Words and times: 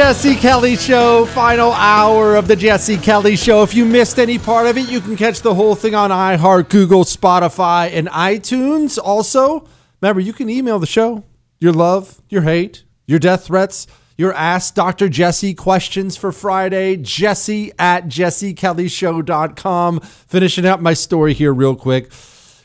Jesse 0.00 0.34
Kelly 0.34 0.76
Show, 0.76 1.26
final 1.26 1.72
hour 1.72 2.34
of 2.34 2.48
the 2.48 2.56
Jesse 2.56 2.96
Kelly 2.96 3.36
Show. 3.36 3.62
If 3.62 3.74
you 3.74 3.84
missed 3.84 4.18
any 4.18 4.38
part 4.38 4.66
of 4.66 4.78
it, 4.78 4.88
you 4.88 4.98
can 4.98 5.14
catch 5.14 5.42
the 5.42 5.52
whole 5.54 5.74
thing 5.74 5.94
on 5.94 6.08
iHeart, 6.08 6.70
Google, 6.70 7.04
Spotify, 7.04 7.92
and 7.92 8.08
iTunes. 8.08 8.98
Also, 8.98 9.68
remember, 10.00 10.22
you 10.22 10.32
can 10.32 10.48
email 10.48 10.78
the 10.78 10.86
show 10.86 11.22
your 11.58 11.74
love, 11.74 12.22
your 12.30 12.40
hate, 12.40 12.84
your 13.06 13.18
death 13.18 13.44
threats, 13.44 13.86
your 14.16 14.32
Ask 14.32 14.74
Dr. 14.74 15.10
Jesse 15.10 15.52
questions 15.52 16.16
for 16.16 16.32
Friday, 16.32 16.96
jesse 16.96 17.70
at 17.78 18.06
jessekellyshow.com. 18.06 20.00
Finishing 20.00 20.64
up 20.64 20.80
my 20.80 20.94
story 20.94 21.34
here, 21.34 21.52
real 21.52 21.76
quick 21.76 22.10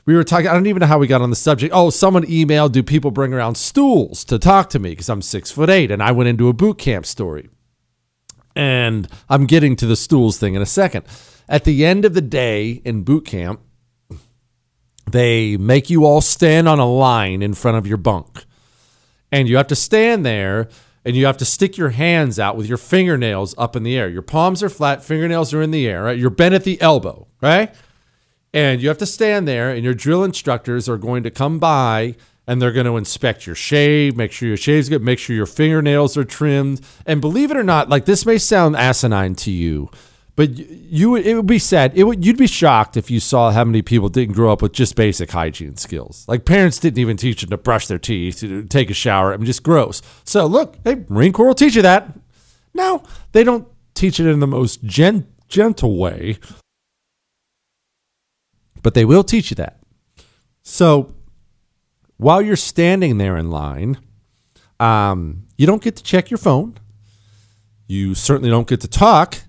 we 0.05 0.15
were 0.15 0.23
talking. 0.23 0.47
I 0.47 0.53
don't 0.53 0.67
even 0.67 0.81
know 0.81 0.85
how 0.85 0.99
we 0.99 1.07
got 1.07 1.21
on 1.21 1.29
the 1.29 1.35
subject. 1.35 1.73
Oh, 1.73 1.89
someone 1.89 2.23
emailed. 2.23 2.71
Do 2.71 2.83
people 2.83 3.11
bring 3.11 3.33
around 3.33 3.55
stools 3.55 4.23
to 4.25 4.37
talk 4.37 4.69
to 4.69 4.79
me 4.79 4.91
because 4.91 5.09
I'm 5.09 5.21
six 5.21 5.51
foot 5.51 5.69
eight 5.69 5.91
and 5.91 6.01
I 6.01 6.11
went 6.11 6.29
into 6.29 6.47
a 6.47 6.53
boot 6.53 6.77
camp 6.77 7.05
story. 7.05 7.49
And 8.55 9.07
I'm 9.27 9.45
getting 9.45 9.75
to 9.77 9.85
the 9.85 9.95
stools 9.95 10.37
thing 10.37 10.55
in 10.55 10.61
a 10.61 10.67
second. 10.67 11.05
At 11.49 11.65
the 11.65 11.85
end 11.85 12.05
of 12.05 12.13
the 12.13 12.21
day 12.21 12.81
in 12.85 13.03
boot 13.03 13.25
camp, 13.25 13.59
they 15.09 15.57
make 15.57 15.89
you 15.89 16.05
all 16.05 16.21
stand 16.21 16.67
on 16.67 16.79
a 16.79 16.89
line 16.89 17.41
in 17.41 17.53
front 17.53 17.77
of 17.77 17.85
your 17.85 17.97
bunk, 17.97 18.45
and 19.31 19.47
you 19.47 19.57
have 19.57 19.67
to 19.67 19.75
stand 19.75 20.25
there. 20.25 20.69
And 21.07 21.15
you 21.15 21.27
have 21.27 21.37
to 21.37 21.45
stick 21.45 21.77
your 21.77 21.89
hands 21.89 22.39
out 22.39 22.57
with 22.57 22.65
your 22.65 22.79
fingernails 22.79 23.53
up 23.59 23.75
in 23.75 23.83
the 23.83 23.95
air. 23.95 24.09
Your 24.09 24.23
palms 24.23 24.63
are 24.63 24.69
flat, 24.69 25.03
fingernails 25.03 25.53
are 25.53 25.61
in 25.61 25.69
the 25.69 25.87
air, 25.87 26.05
right? 26.05 26.17
You're 26.17 26.31
bent 26.31 26.55
at 26.55 26.63
the 26.63 26.81
elbow, 26.81 27.27
right? 27.43 27.71
And 28.55 28.81
you 28.81 28.87
have 28.87 28.97
to 28.97 29.05
stand 29.05 29.47
there 29.47 29.69
and 29.69 29.83
your 29.83 29.93
drill 29.93 30.23
instructors 30.23 30.87
are 30.87 30.97
going 30.97 31.23
to 31.23 31.29
come 31.29 31.59
by 31.59 32.15
and 32.47 32.61
they're 32.61 32.71
going 32.71 32.85
to 32.85 32.95
inspect 32.95 33.45
your 33.45 33.55
shave, 33.55 34.15
make 34.15 34.31
sure 34.31 34.47
your 34.47 34.55
shave's 34.55 34.87
good, 34.87 35.03
make 35.03 35.19
sure 35.19 35.35
your 35.35 35.45
fingernails 35.45 36.15
are 36.15 36.23
trimmed. 36.23 36.79
And 37.05 37.19
believe 37.19 37.51
it 37.51 37.57
or 37.57 37.63
not, 37.63 37.89
like 37.89 38.05
this 38.05 38.25
may 38.25 38.37
sound 38.37 38.77
asinine 38.77 39.35
to 39.35 39.51
you, 39.51 39.89
but 40.37 40.51
you 40.57 41.15
it 41.17 41.33
would 41.33 41.47
be 41.47 41.59
sad. 41.59 41.91
It 41.95 42.05
would 42.05 42.25
you'd 42.25 42.37
be 42.37 42.47
shocked 42.47 42.95
if 42.95 43.11
you 43.11 43.19
saw 43.19 43.51
how 43.51 43.65
many 43.65 43.81
people 43.81 44.07
didn't 44.07 44.35
grow 44.35 44.53
up 44.53 44.61
with 44.61 44.71
just 44.71 44.95
basic 44.95 45.31
hygiene 45.31 45.75
skills. 45.75 46.23
Like 46.25 46.45
parents 46.45 46.79
didn't 46.79 46.99
even 46.99 47.17
teach 47.17 47.41
them 47.41 47.49
to 47.49 47.57
brush 47.57 47.87
their 47.87 47.99
teeth, 47.99 48.39
to 48.39 48.63
take 48.63 48.89
a 48.89 48.93
shower. 48.93 49.33
I 49.33 49.37
mean, 49.37 49.47
just 49.47 49.63
gross. 49.63 50.01
So 50.23 50.45
look, 50.45 50.77
hey, 50.85 51.03
Marine 51.09 51.33
Corps 51.33 51.47
will 51.47 51.55
teach 51.55 51.75
you 51.75 51.81
that. 51.81 52.07
No, 52.73 53.03
they 53.33 53.43
don't 53.43 53.67
teach 53.95 54.17
it 54.17 54.27
in 54.27 54.39
the 54.39 54.47
most 54.47 54.81
gen- 54.85 55.27
gentle 55.49 55.97
way 55.97 56.37
but 58.85 58.93
they 58.93 59.03
will 59.03 59.23
teach 59.23 59.49
you 59.49 59.55
that. 59.55 59.79
So 60.61 61.15
while 62.17 62.39
you're 62.39 62.55
standing 62.55 63.17
there 63.17 63.35
in 63.35 63.49
line, 63.49 63.97
um, 64.79 65.47
you 65.57 65.65
don't 65.65 65.81
get 65.81 65.95
to 65.95 66.03
check 66.03 66.29
your 66.29 66.37
phone. 66.37 66.75
You 67.87 68.13
certainly 68.13 68.51
don't 68.51 68.67
get 68.67 68.81
to 68.81 68.87
talk. 68.87 69.39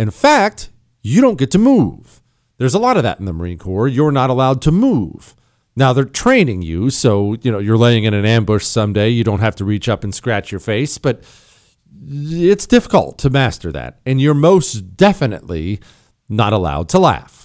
In 0.00 0.10
fact, 0.10 0.70
you 1.00 1.20
don't 1.20 1.38
get 1.38 1.52
to 1.52 1.60
move. 1.60 2.22
There's 2.58 2.74
a 2.74 2.80
lot 2.80 2.96
of 2.96 3.04
that 3.04 3.20
in 3.20 3.24
the 3.24 3.32
Marine 3.32 3.56
Corps. 3.56 3.86
You're 3.86 4.10
not 4.10 4.30
allowed 4.30 4.60
to 4.62 4.72
move. 4.72 5.36
Now 5.76 5.92
they're 5.92 6.04
training 6.04 6.62
you, 6.62 6.90
so 6.90 7.36
you 7.40 7.52
know 7.52 7.60
you're 7.60 7.78
laying 7.78 8.02
in 8.02 8.14
an 8.14 8.24
ambush 8.24 8.66
someday. 8.66 9.10
You 9.10 9.22
don't 9.22 9.38
have 9.38 9.54
to 9.56 9.64
reach 9.64 9.88
up 9.88 10.02
and 10.02 10.12
scratch 10.12 10.50
your 10.50 10.60
face, 10.60 10.98
but 10.98 11.22
it's 12.04 12.66
difficult 12.66 13.16
to 13.18 13.30
master 13.30 13.70
that, 13.70 14.00
and 14.04 14.20
you're 14.20 14.34
most 14.34 14.96
definitely 14.96 15.78
not 16.28 16.52
allowed 16.52 16.88
to 16.88 16.98
laugh. 16.98 17.41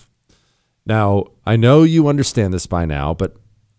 Now, 0.87 1.25
I 1.45 1.57
know 1.57 1.83
you 1.83 2.07
understand 2.07 2.53
this 2.53 2.65
by 2.65 2.85
now, 2.85 3.13
but 3.13 3.35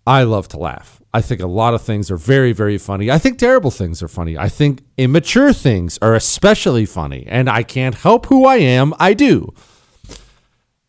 I 0.06 0.24
love 0.24 0.46
to 0.48 0.58
laugh. 0.58 1.00
I 1.12 1.22
think 1.22 1.40
a 1.40 1.46
lot 1.46 1.72
of 1.72 1.80
things 1.80 2.10
are 2.10 2.18
very, 2.18 2.52
very 2.52 2.76
funny. 2.76 3.10
I 3.10 3.16
think 3.16 3.38
terrible 3.38 3.70
things 3.70 4.02
are 4.02 4.08
funny. 4.08 4.36
I 4.36 4.50
think 4.50 4.82
immature 4.98 5.54
things 5.54 5.98
are 6.02 6.14
especially 6.14 6.84
funny. 6.84 7.24
And 7.26 7.48
I 7.48 7.62
can't 7.62 7.94
help 7.94 8.26
who 8.26 8.44
I 8.44 8.56
am. 8.56 8.92
I 8.98 9.14
do. 9.14 9.54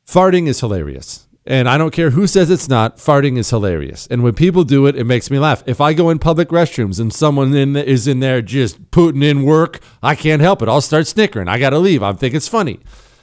Farting 0.05 0.47
is 0.47 0.59
hilarious. 0.59 1.25
And 1.45 1.69
I 1.69 1.77
don't 1.77 1.91
care 1.91 2.09
who 2.09 2.27
says 2.27 2.49
it's 2.49 2.67
not, 2.67 2.97
farting 2.97 3.37
is 3.37 3.49
hilarious. 3.49 4.05
And 4.11 4.21
when 4.21 4.33
people 4.33 4.65
do 4.65 4.87
it, 4.87 4.97
it 4.97 5.05
makes 5.05 5.31
me 5.31 5.39
laugh. 5.39 5.63
If 5.65 5.79
I 5.79 5.93
go 5.93 6.09
in 6.09 6.19
public 6.19 6.49
restrooms 6.49 6.99
and 6.99 7.13
someone 7.13 7.55
in 7.55 7.73
the, 7.73 7.89
is 7.89 8.07
in 8.07 8.19
there 8.19 8.41
just 8.41 8.91
putting 8.91 9.23
in 9.23 9.43
work, 9.43 9.79
I 10.03 10.15
can't 10.15 10.41
help 10.41 10.61
it. 10.61 10.67
I'll 10.67 10.81
start 10.81 11.07
snickering. 11.07 11.47
I 11.47 11.59
got 11.59 11.69
to 11.69 11.79
leave. 11.79 12.03
I 12.03 12.11
think 12.13 12.35
it's 12.35 12.49
funny. 12.49 12.81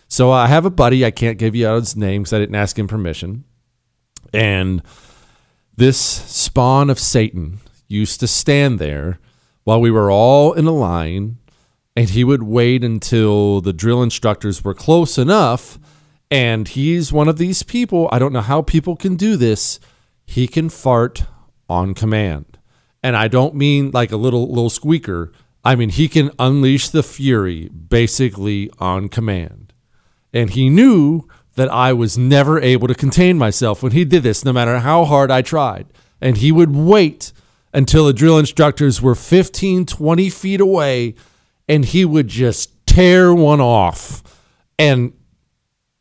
So 0.08 0.30
I 0.30 0.46
have 0.46 0.64
a 0.64 0.70
buddy. 0.70 1.04
I 1.04 1.10
can't 1.10 1.38
give 1.38 1.54
you 1.54 1.66
out 1.66 1.76
his 1.76 1.96
name 1.96 2.22
because 2.22 2.32
I 2.32 2.38
didn't 2.38 2.54
ask 2.54 2.78
him 2.78 2.88
permission. 2.88 3.44
And 4.32 4.82
this 5.76 5.98
spawn 5.98 6.90
of 6.90 6.98
Satan 6.98 7.60
used 7.88 8.20
to 8.20 8.26
stand 8.26 8.78
there 8.78 9.18
while 9.64 9.80
we 9.80 9.90
were 9.90 10.10
all 10.10 10.52
in 10.52 10.66
a 10.66 10.72
line, 10.72 11.38
and 11.96 12.10
he 12.10 12.24
would 12.24 12.42
wait 12.42 12.84
until 12.84 13.60
the 13.60 13.72
drill 13.72 14.02
instructors 14.02 14.62
were 14.62 14.74
close 14.74 15.18
enough. 15.18 15.78
And 16.30 16.66
he's 16.66 17.12
one 17.12 17.28
of 17.28 17.38
these 17.38 17.62
people. 17.62 18.08
I 18.10 18.18
don't 18.18 18.32
know 18.32 18.40
how 18.40 18.62
people 18.62 18.96
can 18.96 19.16
do 19.16 19.36
this. 19.36 19.78
He 20.24 20.48
can 20.48 20.68
fart 20.68 21.24
on 21.68 21.94
command. 21.94 22.58
And 23.02 23.16
I 23.16 23.28
don't 23.28 23.54
mean 23.54 23.90
like 23.92 24.10
a 24.10 24.16
little 24.16 24.48
little 24.48 24.70
squeaker. 24.70 25.32
I 25.64 25.76
mean 25.76 25.90
he 25.90 26.08
can 26.08 26.30
unleash 26.38 26.88
the 26.88 27.02
fury 27.02 27.68
basically 27.68 28.70
on 28.78 29.08
command. 29.08 29.65
And 30.32 30.50
he 30.50 30.68
knew 30.68 31.26
that 31.54 31.70
I 31.70 31.92
was 31.92 32.18
never 32.18 32.60
able 32.60 32.88
to 32.88 32.94
contain 32.94 33.38
myself 33.38 33.82
when 33.82 33.92
he 33.92 34.04
did 34.04 34.22
this, 34.22 34.44
no 34.44 34.52
matter 34.52 34.78
how 34.78 35.04
hard 35.04 35.30
I 35.30 35.42
tried. 35.42 35.86
And 36.20 36.36
he 36.36 36.52
would 36.52 36.74
wait 36.74 37.32
until 37.72 38.06
the 38.06 38.12
drill 38.12 38.38
instructors 38.38 39.02
were 39.02 39.14
15, 39.14 39.86
20 39.86 40.30
feet 40.30 40.60
away, 40.60 41.14
and 41.68 41.84
he 41.84 42.04
would 42.04 42.28
just 42.28 42.86
tear 42.86 43.34
one 43.34 43.60
off. 43.60 44.22
And 44.78 45.12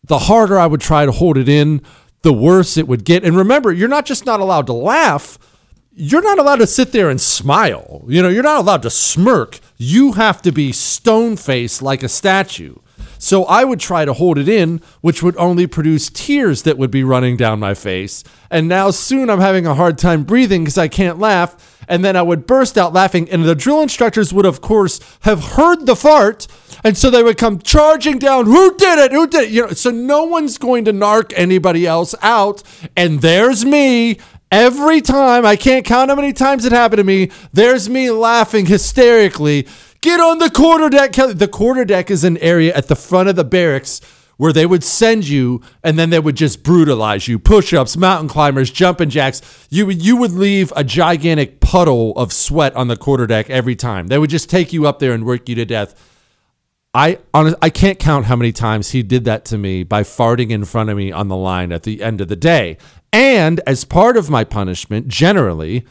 the 0.04 0.20
harder 0.20 0.60
I 0.60 0.68
would 0.68 0.82
try 0.82 1.06
to 1.06 1.12
hold 1.12 1.38
it 1.38 1.50
in, 1.50 1.82
the 2.22 2.34
worse 2.34 2.78
it 2.78 2.88
would 2.88 3.06
get. 3.06 3.24
And 3.24 3.38
remember, 3.38 3.72
you're 3.72 3.88
not 3.88 4.06
just 4.06 4.26
not 4.26 4.40
allowed 4.40 4.68
to 4.68 4.74
laugh, 4.74 5.38
you're 5.92 6.22
not 6.22 6.40
allowed 6.40 6.58
to 6.58 6.68
sit 6.68 6.92
there 6.92 7.10
and 7.10 7.20
smile. 7.20 8.04
You 8.08 8.22
know, 8.22 8.30
you're 8.30 8.44
not 8.44 8.60
allowed 8.60 8.82
to 8.82 8.90
smirk. 8.90 9.60
You 9.78 10.14
have 10.14 10.42
to 10.42 10.52
be 10.52 10.72
stone 10.72 11.38
faced 11.38 11.82
like 11.82 12.04
a 12.04 12.10
statue. 12.10 12.76
So 13.18 13.46
I 13.46 13.64
would 13.64 13.80
try 13.80 14.06
to 14.06 14.14
hold 14.14 14.38
it 14.38 14.48
in, 14.48 14.82
which 15.02 15.24
would 15.24 15.36
only 15.38 15.68
produce 15.68 16.10
tears 16.10 16.64
that 16.64 16.78
would 16.78 16.92
be 16.92 17.04
running 17.04 17.38
down 17.38 17.60
my 17.60 17.74
face. 17.74 18.24
And 18.52 18.68
now 18.68 18.92
soon 18.92 19.30
I'm 19.30 19.40
having 19.40 19.66
a 19.66 19.74
hard 19.74 19.98
time 19.98 20.24
breathing 20.24 20.64
because 20.64 20.78
I 20.78 20.88
can't 20.88 21.20
laugh. 21.20 21.72
And 21.88 22.04
then 22.04 22.16
I 22.16 22.22
would 22.22 22.48
burst 22.48 22.78
out 22.78 22.94
laughing. 22.94 23.30
And 23.30 23.44
the 23.44 23.56
drill 23.56 23.82
instructors 23.82 24.34
would, 24.34 24.46
of 24.46 24.62
course, 24.62 25.00
have 25.22 25.44
heard 25.44 25.86
the 25.86 25.96
fart. 25.96 26.48
And 26.84 26.98
so 26.98 27.10
they 27.10 27.24
would 27.24 27.38
come 27.38 27.60
charging 27.60 28.18
down. 28.18 28.46
Who 28.46 28.76
did 28.76 29.00
it? 29.00 29.12
Who 29.12 29.28
did 29.28 29.46
it? 29.46 29.50
You 29.52 29.62
know, 29.64 29.70
so 29.70 29.92
no 29.92 30.24
one's 30.24 30.58
going 30.58 30.86
to 30.86 30.94
narc 30.94 31.34
anybody 31.36 31.86
else 31.86 32.16
out. 32.22 32.64
And 32.96 33.22
there's 33.22 33.66
me 33.66 34.18
every 34.52 35.02
time. 35.02 35.46
I 35.46 35.56
can't 35.56 35.86
count 35.86 36.10
how 36.10 36.16
many 36.16 36.34
times 36.34 36.66
it 36.66 36.72
happened 36.72 37.00
to 37.00 37.04
me. 37.04 37.30
There's 37.54 37.90
me 37.90 38.10
laughing 38.10 38.66
hysterically 38.66 39.68
Get 40.06 40.20
on 40.20 40.38
the 40.38 40.52
quarter 40.52 40.88
deck, 40.88 41.14
Kelly. 41.14 41.34
The 41.34 41.48
quarter 41.48 41.84
deck 41.84 42.12
is 42.12 42.24
an 42.24 42.38
area 42.38 42.72
at 42.76 42.90
the 42.90 42.96
front 42.96 43.28
of 43.28 43.36
the 43.36 43.44
barracks 43.44 44.02
where 44.38 44.54
they 44.54 44.68
would 44.68 44.84
send 44.84 45.28
you 45.28 45.64
and 45.84 45.98
then 45.98 46.12
they 46.12 46.20
would 46.20 46.38
just 46.38 46.62
brutalize 46.62 47.28
you. 47.28 47.40
Push-ups, 47.40 47.98
mountain 47.98 48.30
climbers, 48.30 48.70
jumping 48.70 49.10
jacks. 49.10 49.42
You 49.72 49.90
you 49.90 50.16
would 50.18 50.34
leave 50.34 50.72
a 50.76 50.84
gigantic 50.84 51.60
puddle 51.60 52.16
of 52.18 52.32
sweat 52.32 52.76
on 52.76 52.88
the 52.88 52.96
quarter 52.96 53.26
deck 53.26 53.50
every 53.50 53.76
time. 53.76 54.06
They 54.06 54.20
would 54.20 54.30
just 54.30 54.48
take 54.48 54.72
you 54.72 54.86
up 54.86 55.00
there 55.00 55.12
and 55.12 55.26
work 55.26 55.50
you 55.50 55.56
to 55.56 55.66
death. 55.66 56.00
I 56.94 57.18
honest, 57.34 57.56
I 57.60 57.72
can't 57.72 57.98
count 57.98 58.28
how 58.28 58.36
many 58.36 58.52
times 58.52 58.92
he 58.92 59.02
did 59.02 59.26
that 59.26 59.44
to 59.46 59.58
me 59.58 59.82
by 59.82 60.04
farting 60.04 60.52
in 60.52 60.66
front 60.66 60.92
of 60.92 60.98
me 60.98 61.12
on 61.12 61.30
the 61.30 61.36
line 61.36 61.72
at 61.72 61.82
the 61.82 62.04
end 62.04 62.22
of 62.22 62.28
the 62.28 62.36
day. 62.36 62.78
And 63.12 63.60
as 63.66 63.86
part 63.86 64.18
of 64.18 64.30
my 64.30 64.44
punishment, 64.44 65.08
generally, 65.08 65.84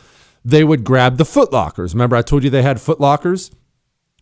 they 0.44 0.62
would 0.62 0.84
grab 0.84 1.16
the 1.16 1.24
footlockers. 1.24 1.94
Remember 1.94 2.14
I 2.14 2.22
told 2.22 2.44
you 2.44 2.50
they 2.50 2.62
had 2.62 2.76
footlockers? 2.76 3.50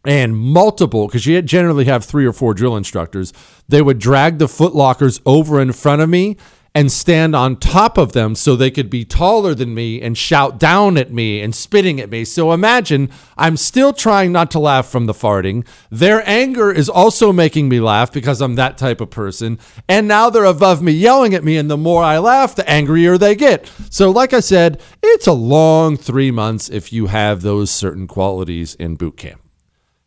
And 0.04 0.36
multiple 0.36 1.06
because 1.06 1.26
you 1.26 1.40
generally 1.42 1.84
have 1.84 2.04
three 2.04 2.26
or 2.26 2.32
four 2.32 2.54
drill 2.54 2.76
instructors 2.76 3.32
they 3.68 3.80
would 3.80 3.98
drag 3.98 4.38
the 4.38 4.46
footlockers 4.46 5.20
over 5.24 5.60
in 5.60 5.72
front 5.72 6.02
of 6.02 6.08
me 6.08 6.36
and 6.74 6.90
stand 6.90 7.36
on 7.36 7.56
top 7.56 7.98
of 7.98 8.12
them 8.12 8.34
so 8.34 8.56
they 8.56 8.70
could 8.70 8.88
be 8.88 9.04
taller 9.04 9.54
than 9.54 9.74
me 9.74 10.00
and 10.00 10.16
shout 10.16 10.58
down 10.58 10.96
at 10.96 11.12
me 11.12 11.40
and 11.40 11.54
spitting 11.54 12.00
at 12.00 12.10
me. 12.10 12.24
So 12.24 12.52
imagine 12.52 13.10
i'm 13.36 13.56
still 13.56 13.92
trying 13.92 14.32
not 14.32 14.50
to 14.52 14.58
laugh 14.58 14.88
from 14.88 15.06
the 15.06 15.12
farting. 15.12 15.66
Their 15.90 16.26
anger 16.28 16.70
is 16.70 16.88
also 16.88 17.32
making 17.32 17.68
me 17.68 17.80
laugh 17.80 18.12
because 18.12 18.40
i'm 18.40 18.54
that 18.54 18.78
type 18.78 19.00
of 19.00 19.10
person. 19.10 19.58
And 19.88 20.08
now 20.08 20.30
they're 20.30 20.44
above 20.44 20.82
me 20.82 20.92
yelling 20.92 21.34
at 21.34 21.44
me 21.44 21.56
and 21.56 21.70
the 21.70 21.76
more 21.76 22.02
i 22.02 22.18
laugh 22.18 22.54
the 22.54 22.68
angrier 22.68 23.18
they 23.18 23.34
get. 23.34 23.70
So 23.90 24.10
like 24.10 24.32
i 24.32 24.40
said 24.40 24.80
it's 25.02 25.26
a 25.26 25.32
long 25.32 25.96
three 25.96 26.30
months 26.30 26.70
if 26.70 26.92
you 26.92 27.06
have 27.06 27.42
those 27.42 27.70
certain 27.70 28.06
qualities 28.06 28.74
in 28.76 28.96
boot 28.96 29.16
camp 29.16 29.41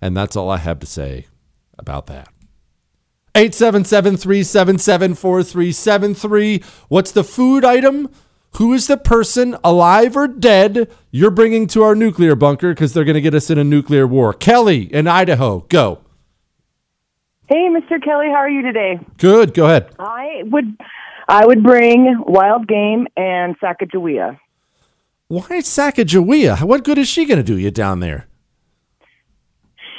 and 0.02 0.16
that's 0.16 0.36
all 0.36 0.50
I 0.50 0.58
have 0.58 0.80
to 0.80 0.86
say 0.86 1.28
about 1.78 2.08
that. 2.08 2.30
877 3.36 4.18
377 4.18 5.16
4373. 5.16 6.64
What's 6.88 7.12
the 7.12 7.24
food 7.24 7.66
item? 7.66 8.10
Who 8.56 8.72
is 8.72 8.88
the 8.88 8.96
person, 8.96 9.58
alive 9.66 10.16
or 10.16 10.30
dead, 10.30 10.90
you're 11.12 11.32
bringing 11.32 11.68
to 11.68 11.84
our 11.84 11.94
nuclear 11.94 12.36
bunker 12.36 12.74
because 12.74 12.94
they're 12.94 13.04
going 13.04 13.16
to 13.16 13.22
get 13.22 13.34
us 13.34 13.50
in 13.50 13.58
a 13.58 13.66
nuclear 13.66 14.08
war? 14.08 14.32
Kelly 14.32 14.84
in 14.94 15.08
Idaho, 15.08 15.66
go. 15.68 16.00
Hey, 17.48 17.68
Mr. 17.70 18.02
Kelly, 18.02 18.28
how 18.28 18.38
are 18.38 18.50
you 18.50 18.62
today? 18.62 19.00
Good. 19.18 19.54
Go 19.54 19.66
ahead. 19.66 19.94
I 20.00 20.44
would, 20.46 20.78
I 21.28 21.46
would 21.46 21.62
bring 21.62 22.24
wild 22.26 22.68
game 22.68 23.08
and 23.18 23.60
Sacagawea. 23.60 24.40
Why 25.28 25.60
Sacagawea? 25.60 26.64
What 26.64 26.86
good 26.86 26.98
is 26.98 27.10
she 27.10 27.26
going 27.26 27.40
to 27.40 27.44
do 27.44 27.58
you 27.58 27.72
down 27.72 28.00
there? 28.00 28.28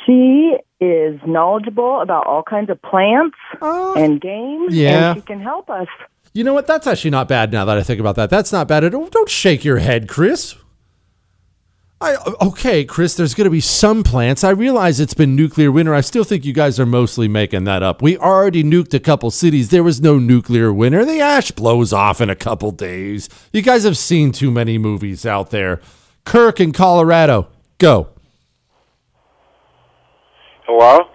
She 0.06 0.56
is 0.80 1.18
knowledgeable 1.26 2.00
about 2.00 2.26
all 2.26 2.42
kinds 2.42 2.70
of 2.70 2.80
plants 2.80 3.36
Uh, 3.60 3.94
and 3.94 4.20
games, 4.20 4.74
yeah. 4.74 5.12
and 5.12 5.20
she 5.20 5.26
can 5.26 5.40
help 5.40 5.68
us. 5.68 5.88
You 6.32 6.44
know 6.44 6.54
what? 6.54 6.66
That's 6.66 6.86
actually 6.86 7.10
not 7.10 7.28
bad 7.28 7.50
now 7.50 7.64
that 7.64 7.76
I 7.78 7.82
think 7.82 7.98
about 7.98 8.14
that. 8.16 8.30
That's 8.30 8.52
not 8.52 8.68
bad 8.68 8.84
at 8.84 8.94
all. 8.94 9.06
Don't 9.08 9.28
shake 9.28 9.64
your 9.64 9.78
head, 9.78 10.06
Chris. 10.08 10.54
I 11.98 12.16
okay, 12.42 12.84
Chris, 12.84 13.14
there's 13.14 13.32
going 13.34 13.46
to 13.46 13.50
be 13.50 13.60
some 13.60 14.02
plants. 14.02 14.44
I 14.44 14.50
realize 14.50 15.00
it's 15.00 15.14
been 15.14 15.34
nuclear 15.34 15.72
winter. 15.72 15.94
I 15.94 16.02
still 16.02 16.24
think 16.24 16.44
you 16.44 16.52
guys 16.52 16.78
are 16.78 16.84
mostly 16.84 17.26
making 17.26 17.64
that 17.64 17.82
up. 17.82 18.02
We 18.02 18.18
already 18.18 18.62
nuked 18.62 18.92
a 18.92 19.00
couple 19.00 19.30
cities. 19.30 19.70
There 19.70 19.82
was 19.82 19.98
no 20.02 20.18
nuclear 20.18 20.74
winter. 20.74 21.06
The 21.06 21.20
ash 21.20 21.52
blows 21.52 21.94
off 21.94 22.20
in 22.20 22.28
a 22.28 22.36
couple 22.36 22.70
days. 22.70 23.30
You 23.50 23.62
guys 23.62 23.84
have 23.84 23.96
seen 23.96 24.30
too 24.30 24.50
many 24.50 24.76
movies 24.76 25.24
out 25.24 25.50
there. 25.50 25.80
Kirk 26.26 26.60
in 26.60 26.72
Colorado, 26.72 27.48
go. 27.78 28.08
Hello? 30.66 31.08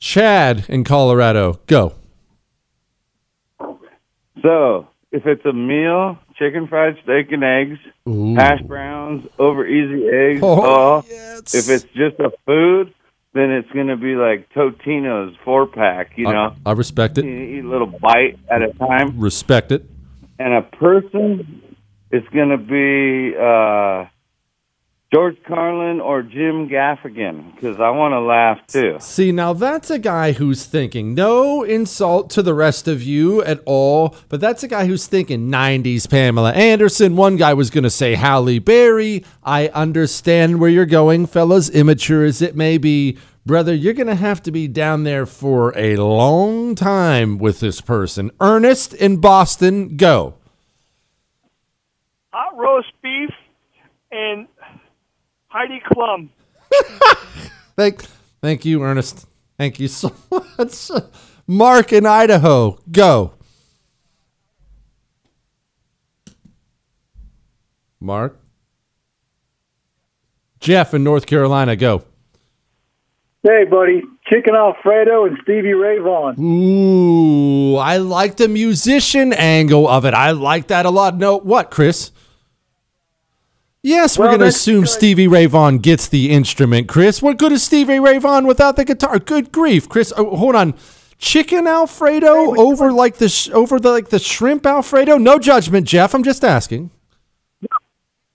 Chad 0.00 0.64
in 0.68 0.84
Colorado, 0.84 1.60
go. 1.66 1.94
So, 4.42 4.86
if 5.10 5.26
it's 5.26 5.44
a 5.44 5.52
meal, 5.52 6.18
chicken 6.38 6.68
fried 6.68 6.96
steak 7.02 7.32
and 7.32 7.42
eggs, 7.42 7.78
Ooh. 8.08 8.34
hash 8.36 8.62
browns 8.62 9.26
over 9.38 9.66
easy 9.66 10.06
eggs. 10.08 10.40
Oh, 10.42 10.62
Oh, 10.62 11.04
yes. 11.08 11.54
if 11.54 11.68
it's 11.68 11.84
just 11.94 12.18
a 12.20 12.30
food, 12.46 12.94
then 13.34 13.50
it's 13.50 13.70
going 13.72 13.88
to 13.88 13.96
be 13.96 14.14
like 14.14 14.48
Totino's 14.54 15.36
four 15.44 15.66
pack, 15.66 16.12
you 16.16 16.24
know? 16.24 16.54
I, 16.64 16.70
I 16.70 16.72
respect 16.72 17.18
You 17.18 17.24
it. 17.24 17.58
eat 17.58 17.64
a 17.64 17.68
little 17.68 17.88
bite 17.88 18.38
at 18.50 18.62
a 18.62 18.72
time. 18.74 19.18
Respect 19.18 19.72
it. 19.72 19.84
And 20.38 20.54
a 20.54 20.62
person, 20.62 21.62
it's 22.12 22.28
going 22.28 22.50
to 22.50 22.56
be 22.58 23.36
uh, 23.36 24.08
George 25.10 25.38
Carlin 25.46 26.02
or 26.02 26.22
Jim 26.22 26.68
Gaffigan 26.68 27.54
because 27.54 27.80
I 27.80 27.88
want 27.88 28.12
to 28.12 28.20
laugh 28.20 28.58
too. 28.66 28.98
See, 29.00 29.32
now 29.32 29.54
that's 29.54 29.88
a 29.88 29.98
guy 29.98 30.32
who's 30.32 30.66
thinking, 30.66 31.14
no 31.14 31.62
insult 31.62 32.28
to 32.30 32.42
the 32.42 32.52
rest 32.52 32.86
of 32.86 33.02
you 33.02 33.42
at 33.44 33.62
all, 33.64 34.14
but 34.28 34.38
that's 34.38 34.62
a 34.62 34.68
guy 34.68 34.84
who's 34.86 35.06
thinking 35.06 35.48
90s 35.48 36.10
Pamela 36.10 36.52
Anderson. 36.52 37.16
One 37.16 37.36
guy 37.36 37.54
was 37.54 37.70
going 37.70 37.84
to 37.84 37.90
say 37.90 38.16
Halle 38.16 38.58
Berry. 38.58 39.24
I 39.42 39.68
understand 39.68 40.60
where 40.60 40.68
you're 40.68 40.84
going, 40.84 41.26
fellas, 41.26 41.70
immature 41.70 42.26
as 42.26 42.42
it 42.42 42.54
may 42.54 42.76
be. 42.76 43.16
Brother, 43.46 43.74
you're 43.74 43.94
going 43.94 44.08
to 44.08 44.14
have 44.14 44.42
to 44.42 44.52
be 44.52 44.68
down 44.68 45.04
there 45.04 45.24
for 45.24 45.72
a 45.74 45.96
long 45.96 46.74
time 46.74 47.38
with 47.38 47.60
this 47.60 47.80
person. 47.80 48.30
Ernest 48.42 48.92
in 48.92 49.22
Boston, 49.22 49.96
go. 49.96 50.34
hot 52.30 52.54
roast 52.58 52.92
beef 53.02 53.30
and 54.10 54.46
Heidi 55.48 55.80
Klum. 55.80 56.28
Thank, 57.76 58.02
thank 58.42 58.64
you, 58.64 58.82
Ernest. 58.82 59.26
Thank 59.56 59.78
you 59.80 59.88
so 59.88 60.12
much. 60.58 60.90
Mark 61.46 61.92
in 61.92 62.04
Idaho, 62.06 62.78
go. 62.90 63.32
Mark. 68.00 68.38
Jeff 70.60 70.92
in 70.92 71.04
North 71.04 71.26
Carolina, 71.26 71.76
go. 71.76 72.02
Hey, 73.44 73.64
buddy, 73.64 74.02
Chicken 74.26 74.56
Alfredo 74.56 75.24
and 75.26 75.38
Stevie 75.42 75.72
Ray 75.72 75.98
Vaughan. 75.98 76.34
Ooh, 76.40 77.76
I 77.76 77.96
like 77.98 78.36
the 78.36 78.48
musician 78.48 79.32
angle 79.32 79.86
of 79.88 80.04
it. 80.04 80.12
I 80.14 80.32
like 80.32 80.66
that 80.66 80.84
a 80.84 80.90
lot. 80.90 81.16
No, 81.16 81.36
what, 81.38 81.70
Chris? 81.70 82.10
Yes, 83.82 84.18
we're 84.18 84.26
going 84.26 84.40
to 84.40 84.46
assume 84.46 84.80
good. 84.82 84.88
Stevie 84.88 85.28
Ray 85.28 85.46
Vaughan 85.46 85.78
gets 85.78 86.08
the 86.08 86.30
instrument, 86.30 86.88
Chris. 86.88 87.22
What 87.22 87.38
good 87.38 87.52
is 87.52 87.62
Stevie 87.62 88.00
Ray 88.00 88.18
Vaughan 88.18 88.46
without 88.46 88.76
the 88.76 88.84
guitar? 88.84 89.18
Good 89.18 89.52
grief, 89.52 89.88
Chris. 89.88 90.12
Oh, 90.16 90.36
hold 90.36 90.56
on. 90.56 90.74
Chicken 91.18 91.66
Alfredo 91.66 92.56
over 92.60 92.92
like 92.92 93.16
the 93.16 93.28
sh- 93.28 93.50
over 93.50 93.80
the 93.80 93.90
like 93.90 94.08
the 94.10 94.18
shrimp 94.20 94.64
Alfredo? 94.66 95.16
No 95.18 95.38
judgment, 95.38 95.86
Jeff. 95.86 96.14
I'm 96.14 96.22
just 96.22 96.44
asking. 96.44 96.90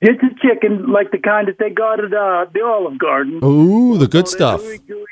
It's 0.01 0.21
a 0.21 0.35
chicken 0.45 0.91
like 0.91 1.11
the 1.11 1.17
kind 1.17 1.47
that 1.47 1.59
they 1.59 1.69
got 1.69 2.03
at 2.03 2.13
uh, 2.13 2.45
the 2.53 2.61
Olive 2.61 2.97
Garden. 2.97 3.39
Ooh, 3.43 3.97
the 3.97 4.07
good 4.07 4.25
Oh, 4.25 4.29
stuff. 4.29 4.61
they're 4.61 4.77
gooey, 4.79 4.85
gooey. 4.87 5.05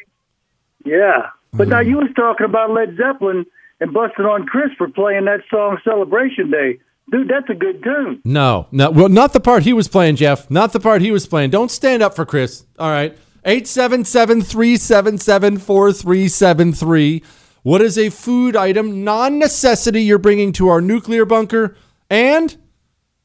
Yeah, 0.83 1.29
but 1.53 1.69
now 1.69 1.79
you 1.79 1.95
was 1.97 2.09
talking 2.15 2.45
about 2.45 2.71
Led 2.71 2.97
Zeppelin 2.97 3.45
and 3.79 3.93
busting 3.93 4.25
on 4.25 4.45
Chris 4.47 4.71
for 4.77 4.89
playing 4.89 5.25
that 5.25 5.41
song 5.49 5.77
Celebration 5.85 6.51
Day. 6.51 6.79
Dude, 7.11 7.27
that's 7.27 7.49
a 7.49 7.53
good 7.53 7.83
tune. 7.83 8.21
No, 8.23 8.67
no, 8.71 8.89
well, 8.89 9.09
not 9.09 9.33
the 9.33 9.41
part 9.41 9.63
he 9.63 9.73
was 9.73 9.89
playing, 9.89 10.15
Jeff. 10.15 10.49
Not 10.49 10.71
the 10.71 10.79
part 10.79 11.01
he 11.01 11.11
was 11.11 11.27
playing. 11.27 11.49
Don't 11.49 11.69
stand 11.69 12.01
up 12.01 12.15
for 12.15 12.25
Chris. 12.25 12.65
All 12.79 12.89
right. 12.89 13.17
877 13.43 14.43
377 14.43 15.57
4373. 15.57 17.23
What 17.63 17.81
is 17.81 17.97
a 17.97 18.09
food 18.09 18.55
item, 18.55 19.03
non 19.03 19.39
necessity, 19.39 20.03
you're 20.03 20.17
bringing 20.17 20.51
to 20.53 20.69
our 20.69 20.79
nuclear 20.79 21.25
bunker? 21.25 21.75
And 22.09 22.55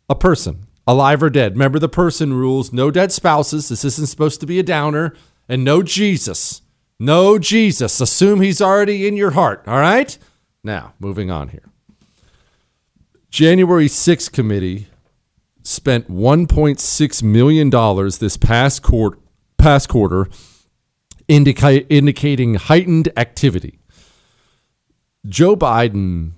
a 0.08 0.14
person, 0.14 0.66
alive 0.86 1.22
or 1.22 1.30
dead. 1.30 1.52
Remember 1.52 1.78
the 1.78 1.88
person 1.88 2.34
rules 2.34 2.72
no 2.72 2.90
dead 2.90 3.12
spouses. 3.12 3.68
This 3.68 3.84
isn't 3.84 4.08
supposed 4.08 4.40
to 4.40 4.46
be 4.46 4.58
a 4.58 4.64
downer. 4.64 5.14
And 5.48 5.64
no 5.64 5.82
Jesus. 5.82 6.62
No 6.98 7.38
Jesus. 7.38 8.00
Assume 8.00 8.40
he's 8.40 8.60
already 8.60 9.06
in 9.06 9.16
your 9.16 9.32
heart. 9.32 9.62
All 9.66 9.78
right? 9.78 10.18
Now, 10.64 10.94
moving 10.98 11.30
on 11.30 11.48
here. 11.48 11.70
January 13.30 13.86
6th 13.86 14.32
committee 14.32 14.86
spent 15.62 16.10
1.6 16.10 17.22
million 17.22 17.70
dollars 17.70 18.18
this 18.18 18.36
past 18.36 18.82
quarter, 18.82 19.18
past 19.58 19.88
quarter 19.88 20.28
indica- 21.28 21.86
indicating 21.88 22.54
heightened 22.54 23.08
activity. 23.16 23.80
Joe 25.26 25.56
Biden 25.56 26.32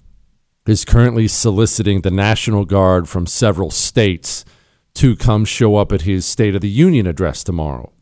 is 0.66 0.84
currently 0.84 1.28
soliciting 1.28 2.00
the 2.00 2.10
National 2.10 2.64
Guard 2.64 3.08
from 3.08 3.26
several 3.26 3.70
states 3.70 4.44
to 4.94 5.14
come 5.14 5.44
show 5.44 5.76
up 5.76 5.92
at 5.92 6.02
his 6.02 6.26
State 6.26 6.54
of 6.54 6.60
the 6.60 6.70
Union 6.70 7.06
address 7.06 7.44
tomorrow. 7.44 7.92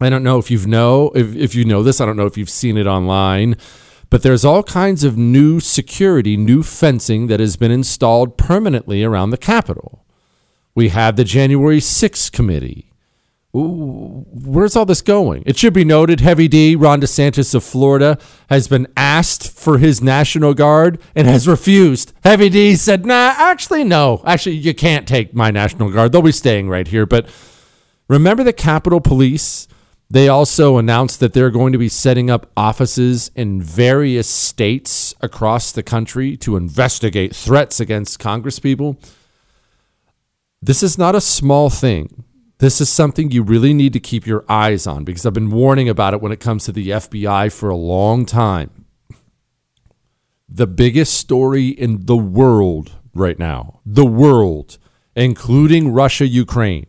I 0.00 0.08
don't 0.08 0.22
know 0.22 0.38
if 0.38 0.50
you've 0.50 0.66
know 0.66 1.10
if, 1.14 1.34
if 1.34 1.54
you 1.54 1.64
know 1.64 1.82
this. 1.82 2.00
I 2.00 2.06
don't 2.06 2.16
know 2.16 2.26
if 2.26 2.38
you've 2.38 2.48
seen 2.50 2.76
it 2.78 2.86
online, 2.86 3.56
but 4.10 4.22
there's 4.22 4.44
all 4.44 4.62
kinds 4.62 5.04
of 5.04 5.16
new 5.16 5.60
security, 5.60 6.36
new 6.36 6.62
fencing 6.62 7.28
that 7.28 7.40
has 7.40 7.56
been 7.56 7.70
installed 7.70 8.36
permanently 8.36 9.02
around 9.04 9.30
the 9.30 9.38
Capitol. 9.38 10.04
We 10.74 10.88
have 10.90 11.16
the 11.16 11.24
January 11.24 11.78
6th 11.78 12.32
committee. 12.32 12.92
Where's 13.52 14.76
all 14.76 14.84
this 14.84 15.02
going? 15.02 15.42
It 15.44 15.58
should 15.58 15.72
be 15.72 15.84
noted 15.84 16.20
Heavy 16.20 16.46
D, 16.46 16.76
Ron 16.76 17.00
DeSantis 17.00 17.52
of 17.52 17.64
Florida, 17.64 18.16
has 18.48 18.68
been 18.68 18.86
asked 18.96 19.50
for 19.50 19.78
his 19.78 20.00
National 20.00 20.54
Guard 20.54 21.00
and 21.16 21.26
has 21.26 21.48
refused. 21.48 22.12
Heavy 22.22 22.48
D 22.48 22.76
said, 22.76 23.04
nah, 23.04 23.34
actually, 23.36 23.82
no. 23.82 24.22
Actually, 24.24 24.56
you 24.56 24.72
can't 24.72 25.08
take 25.08 25.34
my 25.34 25.50
National 25.50 25.90
Guard. 25.90 26.12
They'll 26.12 26.22
be 26.22 26.30
staying 26.30 26.68
right 26.68 26.86
here. 26.86 27.06
But 27.06 27.28
remember 28.08 28.44
the 28.44 28.52
Capitol 28.52 29.00
Police? 29.00 29.66
They 30.12 30.28
also 30.28 30.76
announced 30.76 31.20
that 31.20 31.34
they're 31.34 31.50
going 31.50 31.72
to 31.72 31.78
be 31.78 31.88
setting 31.88 32.30
up 32.30 32.50
offices 32.56 33.30
in 33.36 33.62
various 33.62 34.28
states 34.28 35.14
across 35.20 35.70
the 35.70 35.84
country 35.84 36.36
to 36.38 36.56
investigate 36.56 37.34
threats 37.34 37.78
against 37.78 38.18
congresspeople. 38.18 38.96
This 40.60 40.82
is 40.82 40.98
not 40.98 41.14
a 41.14 41.20
small 41.20 41.70
thing. 41.70 42.24
This 42.58 42.80
is 42.80 42.90
something 42.90 43.30
you 43.30 43.44
really 43.44 43.72
need 43.72 43.92
to 43.92 44.00
keep 44.00 44.26
your 44.26 44.44
eyes 44.48 44.84
on 44.84 45.04
because 45.04 45.24
I've 45.24 45.32
been 45.32 45.48
warning 45.48 45.88
about 45.88 46.12
it 46.12 46.20
when 46.20 46.32
it 46.32 46.40
comes 46.40 46.64
to 46.64 46.72
the 46.72 46.88
FBI 46.90 47.52
for 47.52 47.68
a 47.68 47.76
long 47.76 48.26
time. 48.26 48.84
The 50.48 50.66
biggest 50.66 51.14
story 51.14 51.68
in 51.68 52.06
the 52.06 52.16
world 52.16 52.96
right 53.14 53.38
now, 53.38 53.80
the 53.86 54.04
world, 54.04 54.76
including 55.14 55.92
Russia, 55.92 56.26
Ukraine, 56.26 56.86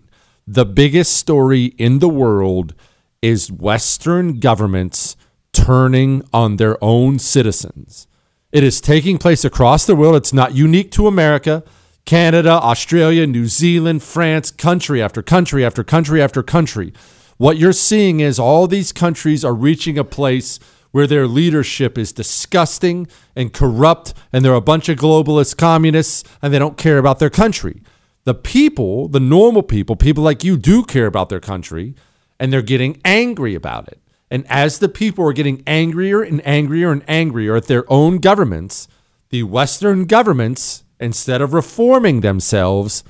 the 0.47 0.65
biggest 0.65 1.15
story 1.15 1.65
in 1.77 1.99
the 1.99 2.09
world 2.09 2.73
is 3.21 3.51
Western 3.51 4.39
governments 4.39 5.15
turning 5.53 6.23
on 6.33 6.57
their 6.57 6.81
own 6.83 7.19
citizens. 7.19 8.07
It 8.51 8.63
is 8.63 8.81
taking 8.81 9.17
place 9.17 9.45
across 9.45 9.85
the 9.85 9.95
world. 9.95 10.15
It's 10.15 10.33
not 10.33 10.55
unique 10.55 10.91
to 10.91 11.07
America. 11.07 11.63
Canada, 12.05 12.51
Australia, 12.51 13.27
New 13.27 13.45
Zealand, 13.45 14.01
France, 14.01 14.49
country 14.49 15.01
after 15.01 15.21
country 15.21 15.63
after 15.63 15.83
country 15.83 16.21
after 16.21 16.41
country. 16.41 16.93
What 17.37 17.57
you're 17.57 17.73
seeing 17.73 18.19
is 18.19 18.39
all 18.39 18.67
these 18.67 18.91
countries 18.91 19.45
are 19.45 19.53
reaching 19.53 19.97
a 19.97 20.03
place 20.03 20.59
where 20.91 21.07
their 21.07 21.27
leadership 21.27 21.97
is 21.97 22.11
disgusting 22.11 23.07
and 23.35 23.53
corrupt 23.53 24.13
and 24.33 24.43
they're 24.43 24.53
a 24.53 24.61
bunch 24.61 24.89
of 24.89 24.97
globalist 24.97 25.57
communists 25.57 26.23
and 26.41 26.53
they 26.53 26.59
don't 26.59 26.77
care 26.77 26.97
about 26.97 27.19
their 27.19 27.29
country. 27.29 27.81
The 28.25 28.35
people, 28.35 29.07
the 29.07 29.19
normal 29.19 29.63
people, 29.63 29.95
people 29.95 30.23
like 30.23 30.43
you 30.43 30.57
do 30.57 30.83
care 30.83 31.07
about 31.07 31.29
their 31.29 31.39
country 31.39 31.95
and 32.41 32.51
they're 32.51 32.63
getting 32.63 32.99
angry 33.05 33.53
about 33.53 33.87
it. 33.87 33.99
And 34.31 34.47
as 34.49 34.79
the 34.79 34.89
people 34.89 35.29
are 35.29 35.33
getting 35.33 35.61
angrier 35.67 36.23
and 36.23 36.45
angrier 36.45 36.91
and 36.91 37.03
angrier 37.07 37.55
at 37.55 37.67
their 37.67 37.85
own 37.87 38.17
governments, 38.17 38.87
the 39.29 39.43
Western 39.43 40.05
governments, 40.05 40.83
instead 40.99 41.39
of 41.39 41.53
reforming 41.53 42.21
themselves, 42.21 43.03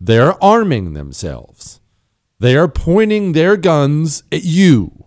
they're 0.00 0.42
arming 0.42 0.92
themselves. 0.92 1.80
They 2.38 2.56
are 2.56 2.68
pointing 2.68 3.32
their 3.32 3.56
guns 3.56 4.22
at 4.30 4.44
you. 4.44 5.06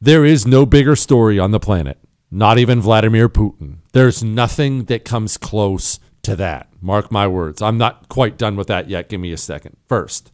There 0.00 0.24
is 0.24 0.44
no 0.44 0.66
bigger 0.66 0.96
story 0.96 1.38
on 1.38 1.52
the 1.52 1.60
planet, 1.60 1.98
not 2.32 2.58
even 2.58 2.80
Vladimir 2.80 3.28
Putin. 3.28 3.76
There's 3.92 4.24
nothing 4.24 4.86
that 4.86 5.04
comes 5.04 5.36
close 5.36 6.00
to 6.22 6.34
that. 6.34 6.68
Mark 6.80 7.12
my 7.12 7.28
words. 7.28 7.62
I'm 7.62 7.78
not 7.78 8.08
quite 8.08 8.36
done 8.36 8.56
with 8.56 8.66
that 8.66 8.90
yet. 8.90 9.08
Give 9.08 9.20
me 9.20 9.30
a 9.30 9.36
second. 9.36 9.76
First, 9.86 10.32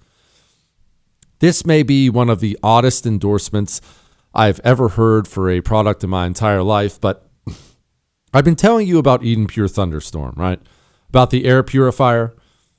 this 1.44 1.66
may 1.66 1.82
be 1.82 2.08
one 2.08 2.30
of 2.30 2.40
the 2.40 2.58
oddest 2.62 3.04
endorsements 3.04 3.82
I've 4.34 4.60
ever 4.60 4.88
heard 4.88 5.28
for 5.28 5.50
a 5.50 5.60
product 5.60 6.02
in 6.02 6.08
my 6.08 6.24
entire 6.24 6.62
life, 6.62 6.98
but 6.98 7.28
I've 8.32 8.46
been 8.46 8.56
telling 8.56 8.88
you 8.88 8.96
about 8.96 9.22
Eden 9.22 9.46
Pure 9.46 9.68
Thunderstorm, 9.68 10.32
right? 10.38 10.58
About 11.10 11.28
the 11.28 11.44
air 11.44 11.62
purifier, 11.62 12.34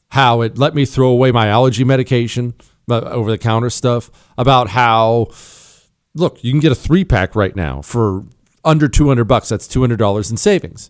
how 0.09 0.41
it 0.41 0.57
let 0.57 0.73
me 0.73 0.83
throw 0.83 1.09
away 1.09 1.31
my 1.31 1.47
allergy 1.47 1.83
medication, 1.83 2.55
uh, 2.89 3.01
over 3.01 3.29
the 3.29 3.37
counter 3.37 3.69
stuff, 3.69 4.09
about 4.35 4.69
how, 4.69 5.27
look, 6.15 6.43
you 6.43 6.51
can 6.51 6.59
get 6.59 6.71
a 6.71 6.75
three 6.75 7.05
pack 7.05 7.35
right 7.35 7.55
now 7.55 7.83
for 7.83 8.25
under 8.63 8.87
200 8.87 9.25
bucks. 9.25 9.49
That's 9.49 9.67
$200 9.67 10.31
in 10.31 10.37
savings. 10.37 10.89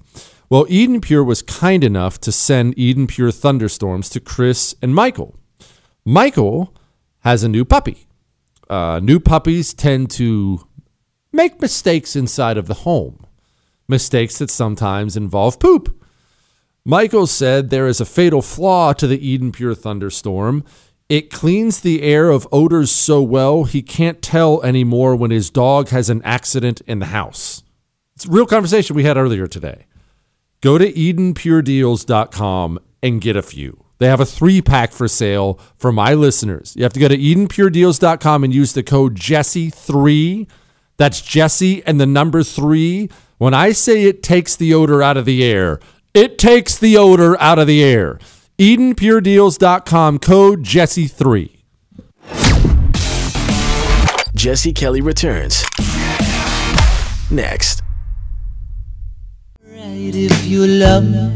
Well, 0.50 0.66
Eden 0.70 1.02
Pure 1.02 1.26
was 1.26 1.42
kind 1.42 1.84
enough 1.84 2.22
to 2.22 2.32
send 2.32 2.80
Eden 2.80 3.06
Pure 3.06 3.32
Thunderstorms 3.32 4.08
to 4.12 4.22
Chris 4.22 4.76
and 4.82 4.96
Michael. 4.96 5.36
Michael 6.06 6.74
has 7.26 7.44
a 7.44 7.50
new 7.50 7.66
puppy. 7.66 8.06
Uh, 8.70 9.00
new 9.02 9.20
puppies 9.20 9.74
tend 9.74 10.12
to 10.12 10.68
make 11.34 11.60
mistakes 11.60 12.16
inside 12.16 12.56
of 12.56 12.68
the 12.68 12.86
home, 12.86 13.26
mistakes 13.88 14.38
that 14.38 14.52
sometimes 14.52 15.18
involve 15.18 15.60
poop. 15.60 16.02
Michael 16.86 17.26
said 17.26 17.72
there 17.72 17.88
is 17.88 18.00
a 18.00 18.06
fatal 18.06 18.44
flaw 18.44 18.94
to 18.94 19.08
the 19.08 19.28
Eden 19.28 19.52
Pure 19.52 19.74
Thunderstorm. 19.74 20.64
It 21.10 21.32
cleans 21.32 21.80
the 21.80 22.04
air 22.04 22.30
of 22.30 22.48
odors 22.52 22.92
so 22.92 23.24
well 23.24 23.64
he 23.64 23.82
can't 23.82 24.22
tell 24.22 24.62
anymore 24.62 25.16
when 25.16 25.32
his 25.32 25.50
dog 25.50 25.90
has 25.90 26.12
an 26.12 26.22
accident 26.22 26.82
in 26.86 27.00
the 27.00 27.08
house. 27.08 27.64
It's 28.16 28.26
a 28.26 28.32
real 28.32 28.46
conversation 28.46 28.96
we 28.96 29.04
had 29.04 29.18
earlier 29.18 29.48
today. 29.48 29.88
Go 30.62 30.78
to 30.78 30.92
EdenPureDeals.com 30.92 32.80
and 33.02 33.20
get 33.20 33.36
a 33.36 33.42
few. 33.42 33.85
They 33.98 34.08
have 34.08 34.20
a 34.20 34.26
three 34.26 34.62
pack 34.62 34.92
for 34.92 35.08
sale 35.08 35.60
for 35.78 35.92
my 35.92 36.14
listeners. 36.14 36.74
You 36.76 36.84
have 36.84 36.94
to 36.94 37.00
go 37.00 37.08
to 37.08 37.18
EdenPureDeals.com 37.18 38.44
and 38.44 38.54
use 38.54 38.74
the 38.74 38.84
code 38.84 39.16
Jesse3. 39.16 40.48
That's 40.98 41.22
Jesse 41.22 41.86
and 41.86 42.00
the 42.00 42.06
number 42.06 42.44
three. 42.44 43.10
When 43.38 43.54
I 43.54 43.72
say 43.72 44.04
it 44.04 44.24
takes 44.24 44.56
the 44.56 44.74
odor 44.74 45.02
out 45.02 45.18
of 45.18 45.26
the 45.26 45.44
air, 45.44 45.80
it 46.14 46.38
takes 46.38 46.78
the 46.78 46.98
odor 46.98 47.40
out 47.42 47.60
of 47.60 47.68
the 47.68 47.84
air. 47.84 48.20
EdenPureDeals.com 48.58 50.20
code 50.20 50.64
Jesse3. 50.64 51.52
Jesse 54.36 54.74
Kelly 54.74 55.02
returns. 55.02 55.64
Next. 57.32 57.82
If 59.68 60.46
you 60.46 60.68
love 60.68 61.04
me, 61.04 61.34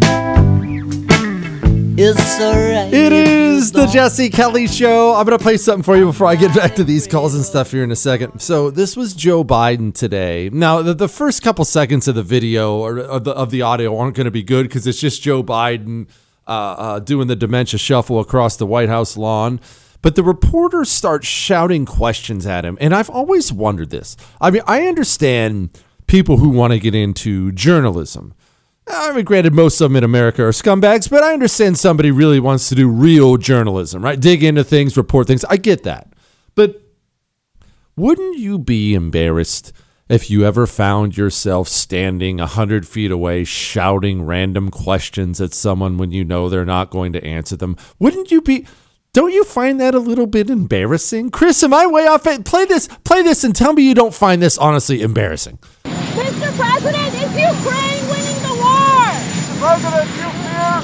it's 2.02 2.40
alright. 2.40 2.94
It 2.94 3.12
is 3.12 3.74
the 3.74 3.86
Jesse 3.88 4.30
Kelly 4.30 4.68
Show. 4.68 5.16
I'm 5.16 5.26
going 5.26 5.38
to 5.38 5.44
play 5.44 5.58
something 5.58 5.84
for 5.84 5.98
you 5.98 6.06
before 6.06 6.28
I 6.28 6.36
get 6.36 6.56
back 6.56 6.76
to 6.76 6.86
these 6.86 7.08
calls 7.08 7.36
and 7.36 7.44
stuff 7.44 7.72
here 7.72 7.84
in 7.84 7.92
a 7.92 7.96
second. 7.96 8.40
So, 8.40 8.72
this 8.72 8.96
was 8.96 9.14
Joe 9.14 9.44
Biden 9.44 9.94
today. 9.94 10.50
Now, 10.54 10.82
the, 10.82 10.94
the 10.94 11.10
first 11.10 11.42
couple 11.42 11.66
seconds 11.66 12.08
of 12.08 12.16
the 12.16 12.24
video 12.24 12.78
or 12.78 13.00
of 13.00 13.26
the, 13.26 13.32
of 13.32 13.52
the 13.52 13.62
audio 13.62 13.98
aren't 13.98 14.16
going 14.16 14.26
to 14.26 14.32
be 14.32 14.44
good 14.44 14.64
because 14.64 14.88
it's 14.88 15.00
just 15.00 15.22
Joe 15.22 15.44
Biden 15.44 16.08
uh, 16.48 16.52
uh, 16.52 17.00
doing 17.00 17.28
the 17.28 17.36
dementia 17.36 17.78
shuffle 17.78 18.20
across 18.20 18.56
the 18.56 18.66
White 18.66 18.90
House 18.90 19.18
lawn. 19.18 19.60
But 20.02 20.16
the 20.16 20.24
reporters 20.24 20.90
start 20.90 21.26
shouting 21.26 21.86
questions 21.86 22.46
at 22.46 22.64
him. 22.64 22.78
And 22.80 22.96
I've 22.96 23.10
always 23.10 23.52
wondered 23.52 23.90
this. 23.90 24.16
I 24.40 24.52
mean, 24.52 24.62
I 24.66 24.88
understand 24.88 25.78
people 26.08 26.38
who 26.38 26.48
want 26.48 26.72
to 26.72 26.80
get 26.80 26.96
into 26.96 27.52
journalism. 27.52 28.34
I 28.90 29.14
mean, 29.14 29.26
granted, 29.26 29.54
most 29.54 29.80
of 29.82 29.90
them 29.90 29.96
in 29.96 30.04
America 30.04 30.44
are 30.44 30.52
scumbags, 30.52 31.10
but 31.10 31.24
I 31.24 31.34
understand 31.34 31.78
somebody 31.78 32.12
really 32.12 32.40
wants 32.40 32.70
to 32.70 32.76
do 32.76 32.90
real 32.90 33.38
journalism, 33.38 34.04
right? 34.04 34.20
Dig 34.20 34.44
into 34.44 34.64
things, 34.64 34.98
report 34.98 35.28
things. 35.28 35.46
I 35.46 35.58
get 35.58 35.84
that. 35.84 36.14
But 36.56 36.82
wouldn't 37.96 38.38
you 38.38 38.58
be 38.60 38.94
embarrassed 38.94 39.74
if 40.10 40.32
you 40.32 40.44
ever 40.44 40.66
found 40.66 41.18
yourself 41.18 41.68
standing 41.68 42.40
a 42.40 42.48
hundred 42.48 42.88
feet 42.88 43.12
away 43.12 43.44
shouting 43.44 44.24
random 44.24 44.72
questions 44.72 45.40
at 45.40 45.54
someone 45.54 45.98
when 45.98 46.12
you 46.12 46.24
know 46.24 46.50
they're 46.50 46.66
not 46.66 46.90
going 46.90 47.14
to 47.14 47.24
answer 47.24 47.56
them? 47.56 47.78
Wouldn't 48.00 48.32
you 48.32 48.42
be? 48.42 48.66
Don't 49.12 49.34
you 49.34 49.44
find 49.44 49.82
that 49.82 49.96
a 49.96 50.00
little 50.00 50.28
bit 50.28 50.50
embarrassing, 50.50 51.32
Chris? 51.32 51.64
Am 51.64 51.74
I 51.74 51.88
way 51.88 52.06
off? 52.06 52.24
Play 52.24 52.66
this, 52.66 52.88
play 53.04 53.22
this, 53.24 53.44
and 53.44 53.56
tell 53.56 53.74
me 53.74 53.82
you 53.84 53.96
don't 53.96 54.14
find 54.14 54.42
this 54.42 54.58
honestly 54.58 55.02
embarrassing. 55.02 55.58
Mr. 55.84 56.56
President, 56.56 57.14
is 57.16 57.32
Ukraine 57.36 58.08
winning 58.08 58.42
the 58.44 58.56
war? 58.62 59.59
President, 59.70 60.10
you 60.18 60.26
fear? 60.42 60.82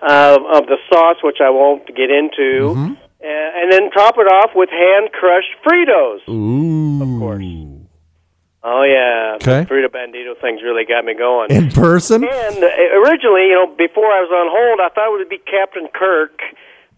uh, 0.02 0.38
of 0.54 0.66
the 0.66 0.76
sauce, 0.92 1.16
which 1.22 1.38
I 1.42 1.50
won't 1.50 1.86
get 1.88 2.10
into, 2.10 2.74
Mm-hmm. 2.74 2.92
uh, 2.92 3.58
and 3.58 3.72
then 3.72 3.90
top 3.90 4.16
it 4.18 4.28
off 4.28 4.50
with 4.54 4.68
hand 4.70 5.10
crushed 5.12 5.54
Fritos. 5.64 6.28
Ooh. 6.28 7.02
Of 7.02 7.20
course. 7.20 7.42
Oh 8.68 8.82
yeah, 8.82 9.36
Okay. 9.36 9.62
the 9.62 9.70
Frito 9.70 9.86
Bandito 9.88 10.34
thing's 10.40 10.60
really 10.62 10.84
got 10.84 11.04
me 11.04 11.14
going. 11.14 11.50
In 11.52 11.70
person? 11.70 12.24
And 12.24 12.56
uh, 12.64 12.66
originally, 12.98 13.46
you 13.48 13.54
know, 13.54 13.66
before 13.76 14.06
I 14.10 14.20
was 14.26 14.30
on 14.34 14.48
hold, 14.50 14.80
I 14.80 14.88
thought 14.92 15.06
it 15.14 15.18
would 15.18 15.28
be 15.28 15.38
Captain 15.38 15.86
Kirk, 15.94 16.40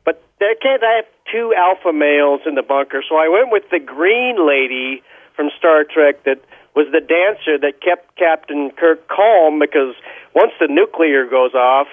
but 0.04 0.22
there 0.40 0.54
can't 0.54 0.82
I 0.82 0.96
have 0.96 1.04
two 1.30 1.52
alpha 1.54 1.92
males 1.92 2.40
in 2.46 2.54
the 2.54 2.62
bunker, 2.62 3.04
so 3.06 3.16
I 3.16 3.28
went 3.28 3.52
with 3.52 3.64
the 3.70 3.78
green 3.80 4.40
lady 4.48 5.02
from 5.36 5.50
Star 5.58 5.84
Trek 5.84 6.24
that 6.24 6.40
was 6.74 6.86
the 6.92 7.00
dancer 7.00 7.58
that 7.58 7.80
kept 7.82 8.16
Captain 8.16 8.70
Kirk 8.70 9.08
calm 9.08 9.58
because 9.58 9.94
once 10.34 10.52
the 10.60 10.68
nuclear 10.68 11.26
goes 11.28 11.54
off, 11.54 11.88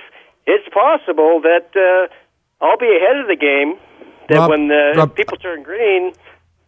it's 0.46 0.68
possible 0.74 1.42
that 1.42 1.70
uh, 1.76 2.14
I'll 2.64 2.78
be 2.78 2.96
ahead 2.96 3.18
of 3.18 3.28
the 3.28 3.36
game. 3.36 3.80
That 4.30 4.40
Rob- 4.40 4.50
when 4.50 4.68
the 4.68 4.94
Rob- 4.96 5.16
people 5.16 5.38
turn 5.38 5.64
green, 5.64 6.14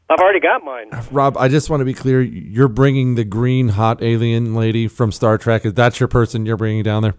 I've 0.10 0.20
already 0.20 0.40
got 0.40 0.64
mine. 0.64 0.90
Rob, 1.12 1.38
I 1.38 1.48
just 1.48 1.70
want 1.70 1.82
to 1.82 1.86
be 1.86 1.94
clear. 1.94 2.22
You're 2.22 2.68
bringing 2.68 3.16
the 3.16 3.24
green 3.24 3.70
hot 3.70 4.02
alien 4.02 4.56
lady 4.56 4.88
from 4.88 5.12
Star 5.12 5.38
Trek. 5.38 5.66
Is 5.66 5.74
that 5.74 6.00
your 6.00 6.08
person 6.08 6.46
you're 6.46 6.58
bringing 6.58 6.84
down 6.84 7.04
there? 7.04 7.16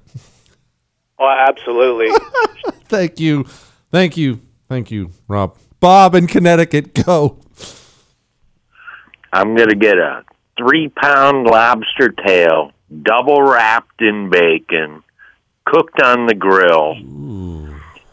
Oh, 1.19 1.45
absolutely. 1.49 2.09
Thank 2.85 3.21
you. 3.21 3.45
Thank 3.91 4.17
you. 4.17 4.41
Thank 4.69 4.91
you, 4.91 5.11
Rob. 5.27 5.57
Bob 5.81 6.15
in 6.15 6.27
Connecticut, 6.27 6.95
go. 6.95 7.39
I'm 9.33 9.55
going 9.55 9.69
to 9.69 9.77
get 9.77 9.99
a 9.99 10.25
three 10.59 10.89
pound 10.89 11.47
lobster 11.47 12.09
tail, 12.09 12.73
double 13.03 13.43
wrapped 13.43 14.03
in 14.03 14.29
bacon, 14.31 15.03
cooked 15.65 16.03
on 16.03 16.27
the 16.27 16.35
grill. 16.35 16.95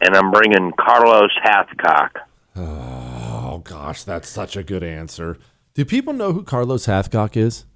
And 0.00 0.14
I'm 0.14 0.30
bringing 0.30 0.72
Carlos 0.78 1.30
Hathcock. 1.44 2.10
Oh 2.54 3.62
gosh, 3.64 4.04
that's 4.04 4.28
such 4.28 4.56
a 4.56 4.62
good 4.62 4.82
answer. 4.82 5.38
Do 5.74 5.84
people 5.84 6.12
know 6.12 6.32
who 6.32 6.42
Carlos 6.42 6.86
Hathcock 6.86 7.36
is? 7.36 7.66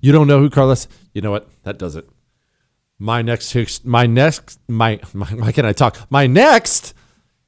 You 0.00 0.12
don't 0.12 0.26
know 0.26 0.38
who 0.38 0.50
Carlos? 0.50 0.86
You 1.12 1.22
know 1.22 1.30
what? 1.30 1.48
That 1.64 1.78
does 1.78 1.96
it. 1.96 2.08
My 2.98 3.22
next, 3.22 3.84
my 3.84 4.06
next, 4.06 4.60
my, 4.68 5.00
my 5.12 5.26
why 5.26 5.52
can 5.52 5.64
I 5.64 5.72
talk? 5.72 5.98
My 6.10 6.26
next 6.26 6.94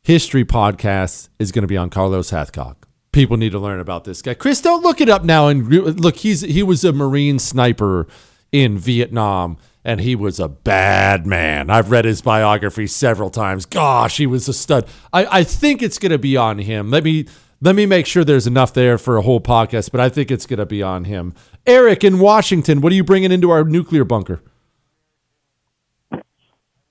history 0.02 0.44
podcast 0.44 1.28
is 1.38 1.52
going 1.52 1.62
to 1.62 1.68
be 1.68 1.76
on 1.76 1.90
Carlos 1.90 2.30
Hathcock. 2.30 2.85
People 3.16 3.38
need 3.38 3.52
to 3.52 3.58
learn 3.58 3.80
about 3.80 4.04
this 4.04 4.20
guy. 4.20 4.34
Chris, 4.34 4.60
don't 4.60 4.82
look 4.82 5.00
it 5.00 5.08
up 5.08 5.24
now. 5.24 5.48
And 5.48 5.66
look, 5.98 6.16
he's 6.16 6.42
he 6.42 6.62
was 6.62 6.84
a 6.84 6.92
Marine 6.92 7.38
sniper 7.38 8.06
in 8.52 8.76
Vietnam, 8.76 9.56
and 9.82 10.02
he 10.02 10.14
was 10.14 10.38
a 10.38 10.48
bad 10.48 11.26
man. 11.26 11.70
I've 11.70 11.90
read 11.90 12.04
his 12.04 12.20
biography 12.20 12.86
several 12.86 13.30
times. 13.30 13.64
Gosh, 13.64 14.18
he 14.18 14.26
was 14.26 14.48
a 14.48 14.52
stud. 14.52 14.86
I, 15.14 15.38
I 15.38 15.44
think 15.44 15.82
it's 15.82 15.98
going 15.98 16.12
to 16.12 16.18
be 16.18 16.36
on 16.36 16.58
him. 16.58 16.90
Let 16.90 17.04
me 17.04 17.24
let 17.62 17.74
me 17.74 17.86
make 17.86 18.04
sure 18.04 18.22
there's 18.22 18.46
enough 18.46 18.74
there 18.74 18.98
for 18.98 19.16
a 19.16 19.22
whole 19.22 19.40
podcast, 19.40 19.92
but 19.92 20.00
I 20.02 20.10
think 20.10 20.30
it's 20.30 20.44
going 20.44 20.58
to 20.58 20.66
be 20.66 20.82
on 20.82 21.04
him. 21.04 21.32
Eric 21.66 22.04
in 22.04 22.18
Washington, 22.18 22.82
what 22.82 22.92
are 22.92 22.96
you 22.96 23.04
bringing 23.04 23.32
into 23.32 23.48
our 23.48 23.64
nuclear 23.64 24.04
bunker? 24.04 24.42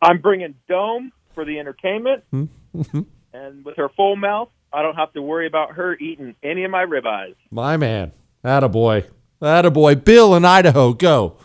I'm 0.02 0.22
bringing 0.22 0.56
Dome 0.68 1.12
for 1.36 1.46
the 1.46 1.60
entertainment, 1.60 2.24
Hmm? 2.32 2.46
and 3.32 3.64
with 3.64 3.78
her 3.78 3.90
full 3.90 4.16
mouth, 4.16 4.50
I 4.74 4.82
don't 4.82 4.96
have 4.96 5.14
to 5.14 5.22
worry 5.22 5.48
about 5.48 5.74
her 5.74 5.96
eating 5.96 6.36
any 6.44 6.64
of 6.64 6.72
my 6.72 6.86
ribeyes. 6.86 7.36
My 7.50 7.78
man. 7.78 8.12
Attaboy. 8.44 9.06
Attaboy. 9.42 10.04
Bill 10.04 10.36
in 10.36 10.46
Idaho, 10.46 10.94
go. 10.94 11.38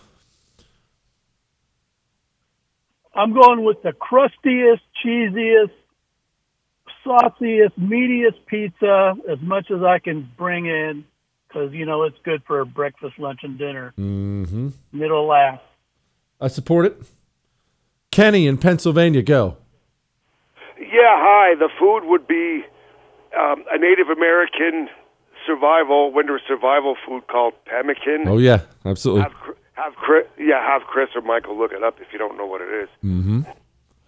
I'm 3.14 3.32
going 3.32 3.64
with 3.64 3.82
the 3.82 3.92
crustiest, 3.92 4.82
cheesiest, 5.04 5.70
sauciest, 7.04 7.78
meatiest 7.78 8.46
pizza 8.46 9.14
as 9.28 9.38
much 9.40 9.70
as 9.70 9.82
I 9.82 9.98
can 9.98 10.30
bring 10.36 10.66
in 10.66 11.04
because, 11.48 11.72
you 11.72 11.84
know, 11.84 12.04
it's 12.04 12.16
good 12.24 12.42
for 12.46 12.64
breakfast, 12.64 13.18
lunch, 13.18 13.40
and 13.42 13.58
dinner. 13.58 13.92
Mm-hmm. 13.98 14.68
And 14.92 15.02
it'll 15.02 15.26
last. 15.26 15.62
I 16.40 16.48
support 16.48 16.86
it. 16.86 16.96
Kenny 18.10 18.46
in 18.46 18.58
Pennsylvania, 18.58 19.22
go. 19.22 19.56
Yeah, 20.78 21.16
hi. 21.16 21.54
The 21.56 21.68
food 21.78 22.04
would 22.04 22.26
be 22.26 22.64
um, 23.38 23.64
a 23.70 23.78
Native 23.78 24.08
American 24.08 24.88
survival, 25.46 26.12
winter 26.12 26.40
survival 26.46 26.96
food 27.06 27.26
called 27.26 27.54
pemmican. 27.64 28.26
Oh, 28.26 28.38
yeah, 28.38 28.62
absolutely. 28.84 29.22
Have, 29.22 29.32
have 29.74 29.94
Chris, 29.94 30.26
yeah, 30.38 30.64
have 30.64 30.82
Chris 30.82 31.08
or 31.14 31.22
Michael 31.22 31.58
look 31.58 31.72
it 31.72 31.82
up 31.82 32.00
if 32.00 32.08
you 32.12 32.18
don't 32.18 32.36
know 32.36 32.46
what 32.46 32.60
it 32.60 32.68
is. 32.82 32.88
Mm-hmm. 33.04 33.42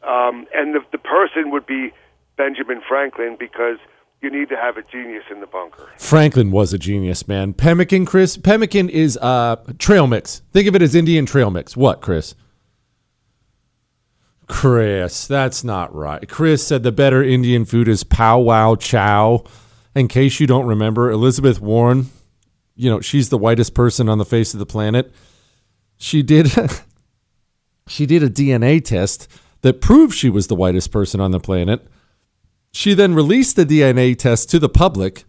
Um, 0.08 0.46
and 0.54 0.74
the, 0.74 0.80
the 0.90 0.98
person 0.98 1.50
would 1.50 1.66
be 1.66 1.92
Benjamin 2.36 2.80
Franklin 2.86 3.36
because 3.38 3.78
you 4.20 4.30
need 4.30 4.48
to 4.48 4.56
have 4.56 4.76
a 4.76 4.82
genius 4.82 5.24
in 5.30 5.40
the 5.40 5.46
bunker. 5.46 5.88
Franklin 5.98 6.50
was 6.50 6.72
a 6.72 6.78
genius, 6.78 7.26
man. 7.26 7.52
Pemmican, 7.52 8.06
Chris. 8.06 8.36
Pemmican 8.36 8.88
is 8.88 9.16
uh, 9.20 9.56
trail 9.78 10.06
mix. 10.06 10.42
Think 10.52 10.68
of 10.68 10.76
it 10.76 10.82
as 10.82 10.94
Indian 10.94 11.26
trail 11.26 11.50
mix. 11.50 11.76
What, 11.76 12.00
Chris? 12.00 12.34
Chris, 14.48 15.26
that's 15.26 15.64
not 15.64 15.94
right. 15.94 16.28
Chris 16.28 16.66
said 16.66 16.82
the 16.82 16.92
better 16.92 17.22
Indian 17.22 17.64
food 17.64 17.88
is 17.88 18.04
pow 18.04 18.38
wow 18.38 18.74
chow. 18.74 19.44
In 19.94 20.08
case 20.08 20.40
you 20.40 20.46
don't 20.46 20.66
remember, 20.66 21.10
Elizabeth 21.10 21.60
Warren, 21.60 22.10
you 22.74 22.90
know, 22.90 23.00
she's 23.00 23.28
the 23.28 23.38
whitest 23.38 23.74
person 23.74 24.08
on 24.08 24.18
the 24.18 24.24
face 24.24 24.54
of 24.54 24.58
the 24.58 24.66
planet. 24.66 25.12
She 25.96 26.22
did 26.22 26.50
she 27.86 28.06
did 28.06 28.22
a 28.22 28.30
DNA 28.30 28.84
test 28.84 29.28
that 29.62 29.80
proved 29.80 30.14
she 30.14 30.30
was 30.30 30.46
the 30.46 30.54
whitest 30.54 30.90
person 30.90 31.20
on 31.20 31.30
the 31.30 31.40
planet. 31.40 31.86
She 32.72 32.94
then 32.94 33.14
released 33.14 33.56
the 33.56 33.66
DNA 33.66 34.18
test 34.18 34.50
to 34.50 34.58
the 34.58 34.68
public, 34.68 35.24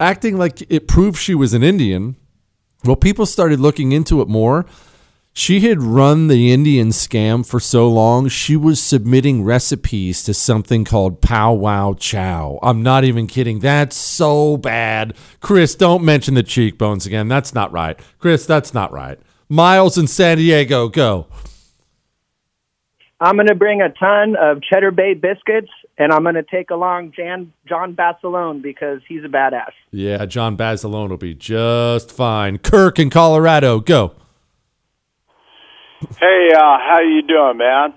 acting 0.00 0.36
like 0.36 0.62
it 0.70 0.88
proved 0.88 1.18
she 1.18 1.34
was 1.34 1.52
an 1.54 1.62
Indian. 1.62 2.16
Well, 2.84 2.96
people 2.96 3.26
started 3.26 3.60
looking 3.60 3.92
into 3.92 4.20
it 4.20 4.28
more. 4.28 4.66
She 5.32 5.60
had 5.60 5.82
run 5.82 6.26
the 6.26 6.52
Indian 6.52 6.88
scam 6.88 7.46
for 7.46 7.60
so 7.60 7.88
long, 7.88 8.28
she 8.28 8.56
was 8.56 8.82
submitting 8.82 9.44
recipes 9.44 10.24
to 10.24 10.34
something 10.34 10.84
called 10.84 11.20
Pow 11.20 11.52
Wow 11.52 11.94
Chow. 11.94 12.58
I'm 12.60 12.82
not 12.82 13.04
even 13.04 13.28
kidding. 13.28 13.60
That's 13.60 13.94
so 13.94 14.56
bad. 14.56 15.14
Chris, 15.40 15.76
don't 15.76 16.04
mention 16.04 16.34
the 16.34 16.42
cheekbones 16.42 17.06
again. 17.06 17.28
That's 17.28 17.54
not 17.54 17.70
right. 17.70 17.98
Chris, 18.18 18.46
that's 18.46 18.74
not 18.74 18.90
right. 18.90 19.18
Miles 19.48 19.96
in 19.96 20.08
San 20.08 20.38
Diego, 20.38 20.88
go. 20.88 21.28
I'm 23.20 23.36
going 23.36 23.48
to 23.48 23.54
bring 23.54 23.80
a 23.80 23.88
ton 23.90 24.36
of 24.36 24.62
Cheddar 24.62 24.92
Bay 24.92 25.14
biscuits, 25.14 25.70
and 25.98 26.12
I'm 26.12 26.22
going 26.22 26.36
to 26.36 26.44
take 26.44 26.70
along 26.70 27.12
Jan, 27.16 27.52
John 27.66 27.94
Basilone 27.94 28.60
because 28.62 29.00
he's 29.08 29.24
a 29.24 29.28
badass. 29.28 29.70
Yeah, 29.90 30.24
John 30.26 30.56
Basilone 30.56 31.08
will 31.10 31.16
be 31.16 31.34
just 31.34 32.12
fine. 32.12 32.58
Kirk 32.58 32.98
in 32.98 33.10
Colorado, 33.10 33.80
go. 33.80 34.14
Hey, 36.00 36.50
uh, 36.54 36.78
how 36.78 37.00
you 37.00 37.22
doing, 37.22 37.56
man? 37.56 37.92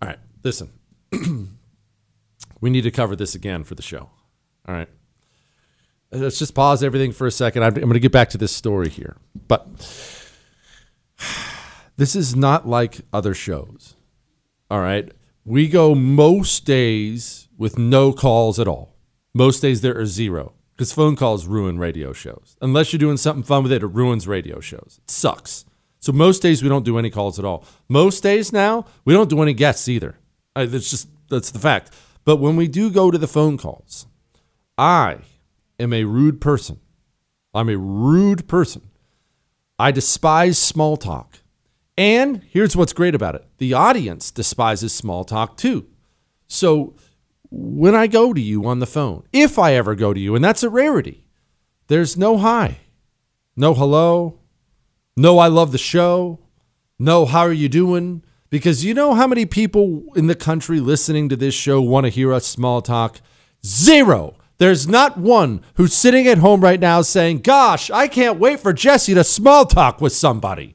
All 0.00 0.08
right, 0.08 0.18
listen. 0.42 0.72
we 2.60 2.70
need 2.70 2.82
to 2.82 2.90
cover 2.90 3.14
this 3.14 3.34
again 3.34 3.64
for 3.64 3.74
the 3.74 3.82
show. 3.82 4.08
All 4.66 4.74
right. 4.74 4.88
Let's 6.10 6.38
just 6.38 6.54
pause 6.54 6.82
everything 6.82 7.12
for 7.12 7.26
a 7.26 7.30
second. 7.30 7.64
I'm, 7.64 7.74
going 7.74 7.92
to 7.92 8.00
get 8.00 8.12
back 8.12 8.30
to 8.30 8.38
this 8.38 8.52
story 8.52 8.88
here. 8.88 9.16
But 9.46 9.66
this 11.96 12.16
is 12.16 12.34
not 12.34 12.66
like 12.66 13.00
other 13.12 13.34
shows. 13.34 13.94
All 14.70 14.80
right. 14.80 15.12
We 15.44 15.68
go 15.68 15.94
most 15.94 16.64
days 16.64 17.48
with 17.58 17.78
no 17.78 18.12
calls 18.12 18.58
at 18.58 18.66
all. 18.66 18.96
Most 19.34 19.60
days 19.60 19.82
there 19.82 19.98
are 19.98 20.06
zero 20.06 20.54
because 20.72 20.92
phone 20.92 21.14
calls 21.14 21.46
ruin 21.46 21.78
radio 21.78 22.14
shows. 22.14 22.56
Unless 22.62 22.92
you're 22.92 22.98
doing 22.98 23.18
something 23.18 23.42
fun 23.42 23.64
with 23.64 23.72
it, 23.72 23.82
it 23.82 23.86
ruins 23.86 24.26
radio 24.26 24.60
shows. 24.60 24.98
It 25.04 25.10
sucks. 25.10 25.66
So 26.06 26.12
most 26.12 26.40
days 26.40 26.62
we 26.62 26.68
don't 26.68 26.84
do 26.84 26.98
any 26.98 27.10
calls 27.10 27.36
at 27.36 27.44
all. 27.44 27.64
Most 27.88 28.22
days 28.22 28.52
now 28.52 28.84
we 29.04 29.12
don't 29.12 29.28
do 29.28 29.42
any 29.42 29.54
guests 29.54 29.88
either. 29.88 30.14
That's 30.54 30.88
just 30.88 31.08
that's 31.28 31.50
the 31.50 31.58
fact. 31.58 31.90
But 32.24 32.36
when 32.36 32.54
we 32.54 32.68
do 32.68 32.92
go 32.92 33.10
to 33.10 33.18
the 33.18 33.26
phone 33.26 33.58
calls, 33.58 34.06
I 34.78 35.18
am 35.80 35.92
a 35.92 36.04
rude 36.04 36.40
person. 36.40 36.78
I'm 37.52 37.68
a 37.68 37.76
rude 37.76 38.46
person. 38.46 38.82
I 39.80 39.90
despise 39.90 40.60
small 40.60 40.96
talk. 40.96 41.40
And 41.98 42.44
here's 42.50 42.76
what's 42.76 42.92
great 42.92 43.16
about 43.16 43.34
it 43.34 43.44
the 43.58 43.74
audience 43.74 44.30
despises 44.30 44.94
small 44.94 45.24
talk 45.24 45.56
too. 45.56 45.88
So 46.46 46.94
when 47.50 47.96
I 47.96 48.06
go 48.06 48.32
to 48.32 48.40
you 48.40 48.64
on 48.64 48.78
the 48.78 48.86
phone, 48.86 49.24
if 49.32 49.58
I 49.58 49.74
ever 49.74 49.96
go 49.96 50.14
to 50.14 50.20
you, 50.20 50.36
and 50.36 50.44
that's 50.44 50.62
a 50.62 50.70
rarity, 50.70 51.24
there's 51.88 52.16
no 52.16 52.38
hi, 52.38 52.78
no 53.56 53.74
hello, 53.74 54.38
no 55.16 55.38
I 55.38 55.48
love 55.48 55.72
the 55.72 55.78
show, 55.78 56.38
no 56.98 57.24
how 57.24 57.40
are 57.40 57.52
you 57.52 57.68
doing? 57.68 58.22
Because 58.48 58.84
you 58.84 58.94
know 58.94 59.14
how 59.14 59.26
many 59.26 59.44
people 59.44 60.04
in 60.14 60.28
the 60.28 60.34
country 60.34 60.80
listening 60.80 61.28
to 61.28 61.36
this 61.36 61.54
show 61.54 61.80
want 61.80 62.04
to 62.04 62.10
hear 62.10 62.32
us 62.32 62.46
small 62.46 62.80
talk? 62.80 63.20
Zero. 63.64 64.36
There's 64.58 64.88
not 64.88 65.18
one 65.18 65.62
who's 65.74 65.92
sitting 65.92 66.26
at 66.26 66.38
home 66.38 66.62
right 66.62 66.80
now 66.80 67.02
saying, 67.02 67.40
Gosh, 67.40 67.90
I 67.90 68.08
can't 68.08 68.38
wait 68.38 68.60
for 68.60 68.72
Jesse 68.72 69.14
to 69.14 69.24
small 69.24 69.66
talk 69.66 70.00
with 70.00 70.12
somebody. 70.12 70.74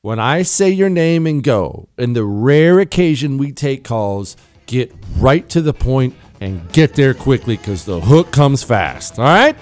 When 0.00 0.18
I 0.18 0.42
say 0.42 0.70
your 0.70 0.88
name 0.88 1.26
and 1.26 1.42
go, 1.42 1.88
and 1.98 2.14
the 2.14 2.24
rare 2.24 2.78
occasion 2.78 3.38
we 3.38 3.52
take 3.52 3.84
calls, 3.84 4.36
get 4.66 4.92
right 5.18 5.48
to 5.50 5.60
the 5.60 5.74
point 5.74 6.14
and 6.40 6.70
get 6.72 6.94
there 6.94 7.14
quickly 7.14 7.56
because 7.56 7.84
the 7.84 8.00
hook 8.00 8.30
comes 8.30 8.62
fast. 8.62 9.18
All 9.18 9.24
right? 9.24 9.56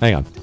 Hang 0.00 0.16
on. 0.16 0.35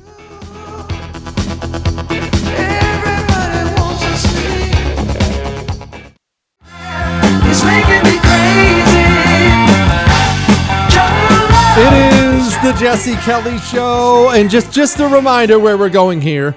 Jesse 12.84 13.16
Kelly 13.16 13.58
Show, 13.60 14.32
and 14.32 14.50
just 14.50 14.74
just 14.74 15.00
a 15.00 15.08
reminder 15.08 15.58
where 15.58 15.78
we're 15.78 15.88
going 15.88 16.20
here. 16.20 16.54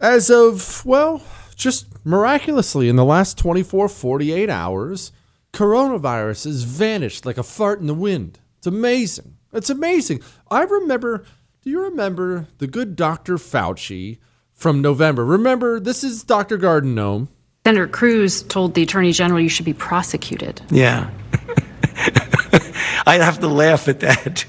As 0.00 0.30
of 0.30 0.84
well, 0.84 1.22
just 1.54 2.04
miraculously 2.04 2.88
in 2.88 2.96
the 2.96 3.04
last 3.04 3.38
24, 3.38 3.88
48 3.88 4.50
hours, 4.50 5.12
coronavirus 5.52 6.46
has 6.46 6.64
vanished 6.64 7.24
like 7.24 7.38
a 7.38 7.44
fart 7.44 7.78
in 7.78 7.86
the 7.86 7.94
wind. 7.94 8.40
It's 8.58 8.66
amazing. 8.66 9.36
It's 9.52 9.70
amazing. 9.70 10.22
I 10.50 10.62
remember. 10.62 11.24
Do 11.62 11.70
you 11.70 11.82
remember 11.82 12.48
the 12.58 12.66
good 12.66 12.96
Dr. 12.96 13.36
Fauci 13.36 14.18
from 14.52 14.82
November? 14.82 15.24
Remember, 15.24 15.78
this 15.78 16.02
is 16.02 16.24
Dr. 16.24 16.56
Garden 16.56 16.96
Gnome. 16.96 17.28
Senator 17.64 17.86
Cruz 17.86 18.42
told 18.42 18.74
the 18.74 18.82
Attorney 18.82 19.12
General 19.12 19.40
you 19.40 19.48
should 19.48 19.66
be 19.66 19.72
prosecuted. 19.72 20.60
Yeah. 20.68 21.10
I'd 23.06 23.20
have 23.20 23.40
to 23.40 23.48
laugh 23.48 23.88
at 23.88 24.00
that. 24.00 24.44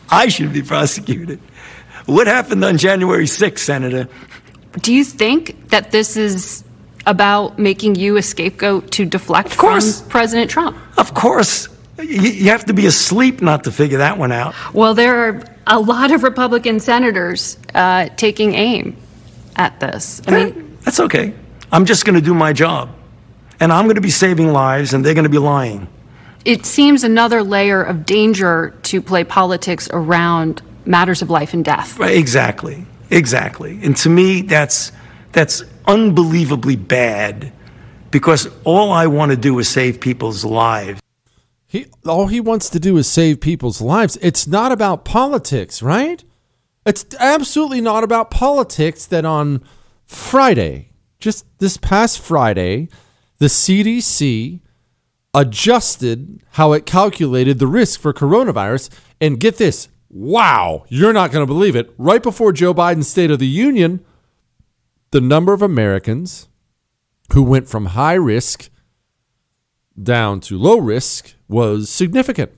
I 0.10 0.28
should 0.28 0.52
be 0.52 0.62
prosecuted. 0.62 1.40
What 2.06 2.26
happened 2.26 2.64
on 2.64 2.78
January 2.78 3.24
6th, 3.24 3.58
Senator? 3.58 4.08
Do 4.80 4.94
you 4.94 5.04
think 5.04 5.68
that 5.68 5.90
this 5.90 6.16
is 6.16 6.64
about 7.06 7.58
making 7.58 7.94
you 7.96 8.16
a 8.16 8.22
scapegoat 8.22 8.90
to 8.92 9.04
deflect 9.04 9.52
Of 9.52 9.58
course. 9.58 10.00
from 10.00 10.10
President 10.10 10.50
Trump? 10.50 10.76
Of 10.98 11.14
course. 11.14 11.68
You, 12.00 12.50
have 12.50 12.64
to 12.66 12.74
be 12.74 12.86
asleep 12.86 13.42
not 13.42 13.64
to 13.64 13.72
figure 13.72 13.98
that 13.98 14.18
one 14.18 14.30
out. 14.30 14.54
Well, 14.72 14.94
there 14.94 15.16
are 15.16 15.42
a 15.66 15.80
lot 15.80 16.12
of 16.12 16.22
Republican 16.22 16.78
senators 16.80 17.58
uh, 17.74 18.08
taking 18.16 18.54
aim 18.54 18.96
at 19.56 19.80
this. 19.80 20.22
I 20.28 20.30
mean, 20.30 20.78
That's 20.82 21.00
okay. 21.00 21.34
I'm 21.72 21.84
just 21.84 22.04
going 22.04 22.14
to 22.14 22.24
do 22.24 22.34
my 22.34 22.52
job. 22.52 22.90
And 23.60 23.72
I'm 23.72 23.86
going 23.86 23.96
to 23.96 24.00
be 24.00 24.10
saving 24.10 24.52
lives, 24.52 24.94
and 24.94 25.04
they're 25.04 25.14
going 25.14 25.24
to 25.24 25.30
be 25.30 25.38
lying. 25.38 25.88
It 26.48 26.64
seems 26.64 27.04
another 27.04 27.42
layer 27.42 27.82
of 27.82 28.06
danger 28.06 28.74
to 28.82 29.02
play 29.02 29.22
politics 29.22 29.86
around 29.92 30.62
matters 30.86 31.20
of 31.20 31.28
life 31.28 31.52
and 31.52 31.62
death. 31.62 31.98
Right, 31.98 32.16
Exactly. 32.16 32.86
Exactly. 33.10 33.78
And 33.82 33.94
to 33.98 34.08
me, 34.08 34.42
that's 34.42 34.92
that's 35.32 35.62
unbelievably 35.86 36.76
bad 36.76 37.52
because 38.10 38.48
all 38.64 38.92
I 38.92 39.06
want 39.06 39.30
to 39.30 39.36
do 39.36 39.58
is 39.58 39.68
save 39.68 40.00
people's 40.00 40.44
lives. 40.44 41.00
He 41.66 41.86
all 42.06 42.26
he 42.26 42.40
wants 42.40 42.70
to 42.70 42.80
do 42.80 42.96
is 42.96 43.06
save 43.06 43.40
people's 43.40 43.80
lives. 43.80 44.18
It's 44.20 44.46
not 44.46 44.72
about 44.72 45.04
politics, 45.04 45.82
right? 45.82 46.22
It's 46.86 47.04
absolutely 47.18 47.82
not 47.82 48.04
about 48.04 48.30
politics 48.30 49.04
that 49.06 49.24
on 49.24 49.62
Friday, 50.06 50.92
just 51.18 51.46
this 51.58 51.76
past 51.76 52.20
Friday, 52.20 52.88
the 53.38 53.46
CDC 53.46 54.60
adjusted 55.38 56.42
how 56.52 56.72
it 56.72 56.84
calculated 56.84 57.60
the 57.60 57.66
risk 57.68 58.00
for 58.00 58.12
coronavirus 58.12 58.90
and 59.20 59.38
get 59.38 59.56
this. 59.56 59.88
Wow, 60.10 60.84
you're 60.88 61.12
not 61.12 61.30
going 61.30 61.42
to 61.42 61.46
believe 61.46 61.76
it. 61.76 61.94
Right 61.96 62.22
before 62.22 62.52
Joe 62.52 62.74
Biden's 62.74 63.08
State 63.08 63.30
of 63.30 63.38
the 63.38 63.46
Union, 63.46 64.04
the 65.12 65.20
number 65.20 65.52
of 65.52 65.62
Americans 65.62 66.48
who 67.32 67.44
went 67.44 67.68
from 67.68 67.86
high 67.86 68.14
risk 68.14 68.68
down 70.02 70.40
to 70.40 70.58
low 70.58 70.78
risk 70.78 71.34
was 71.46 71.88
significant. 71.88 72.50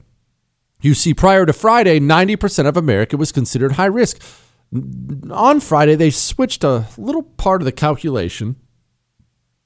You 0.80 0.94
see, 0.94 1.12
prior 1.12 1.44
to 1.44 1.52
Friday, 1.52 2.00
90% 2.00 2.66
of 2.66 2.78
America 2.78 3.18
was 3.18 3.30
considered 3.30 3.72
high 3.72 3.84
risk. 3.84 4.22
On 5.30 5.60
Friday, 5.60 5.96
they 5.96 6.10
switched 6.10 6.64
a 6.64 6.86
little 6.96 7.24
part 7.24 7.60
of 7.60 7.66
the 7.66 7.72
calculation, 7.72 8.56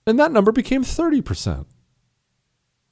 and 0.04 0.18
that 0.18 0.32
number 0.32 0.50
became 0.50 0.82
30%. 0.82 1.66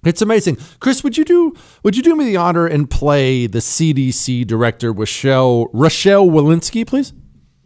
It's 0.05 0.21
amazing. 0.21 0.59
Chris, 0.81 1.05
would 1.05 1.17
you 1.17 1.25
do 1.25 1.55
would 1.83 1.97
you 1.97 2.03
do 2.03 2.17
me 2.17 2.25
the 2.25 2.37
honor 2.37 2.67
and 2.67 2.91
play 2.91 3.47
the 3.47 3.61
CDC 3.61 4.47
director 4.47 4.93
Rochelle 4.93 5.69
Rochelle 5.73 6.27
Walensky, 6.27 6.87
please? 6.87 7.13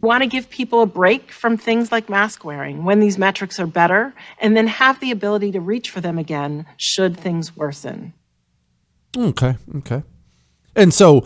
want 0.01 0.21
to 0.21 0.27
give 0.27 0.49
people 0.49 0.81
a 0.81 0.85
break 0.85 1.31
from 1.31 1.57
things 1.57 1.91
like 1.91 2.09
mask 2.09 2.45
wearing 2.45 2.83
when 2.83 2.99
these 2.99 3.17
metrics 3.17 3.59
are 3.59 3.67
better, 3.67 4.13
and 4.39 4.55
then 4.55 4.67
have 4.67 4.99
the 4.99 5.11
ability 5.11 5.51
to 5.51 5.59
reach 5.59 5.89
for 5.89 6.01
them 6.01 6.17
again 6.17 6.65
should 6.77 7.17
things 7.17 7.55
worsen. 7.55 8.13
Okay, 9.15 9.57
okay. 9.77 10.03
And 10.75 10.93
so 10.93 11.25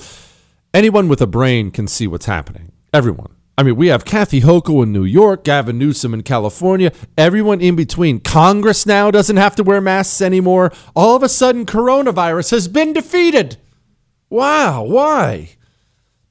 anyone 0.74 1.10
with 1.10 1.22
a 1.22 1.28
brain 1.28 1.72
can 1.72 1.88
see 1.88 2.08
what's 2.08 2.26
happening. 2.26 2.72
Everyone. 2.94 3.36
I 3.58 3.64
mean, 3.64 3.76
we 3.76 3.88
have 3.88 4.06
Kathy 4.06 4.42
Hochul 4.42 4.84
in 4.84 4.92
New 4.92 5.04
York, 5.04 5.44
Gavin 5.44 5.78
Newsom 5.78 6.14
in 6.14 6.24
California, 6.24 6.92
everyone 7.18 7.62
in 7.62 7.76
between. 7.76 8.20
Congress 8.20 8.86
now 8.86 9.12
doesn't 9.12 9.38
have 9.38 9.56
to 9.58 9.64
wear 9.64 9.82
masks 9.82 10.22
anymore. 10.22 10.72
All 10.96 11.16
of 11.16 11.24
a 11.24 11.30
sudden, 11.30 11.66
coronavirus 11.66 12.52
has 12.52 12.68
been 12.68 12.94
defeated. 12.94 13.58
Wow, 14.30 14.84
why? 14.84 15.58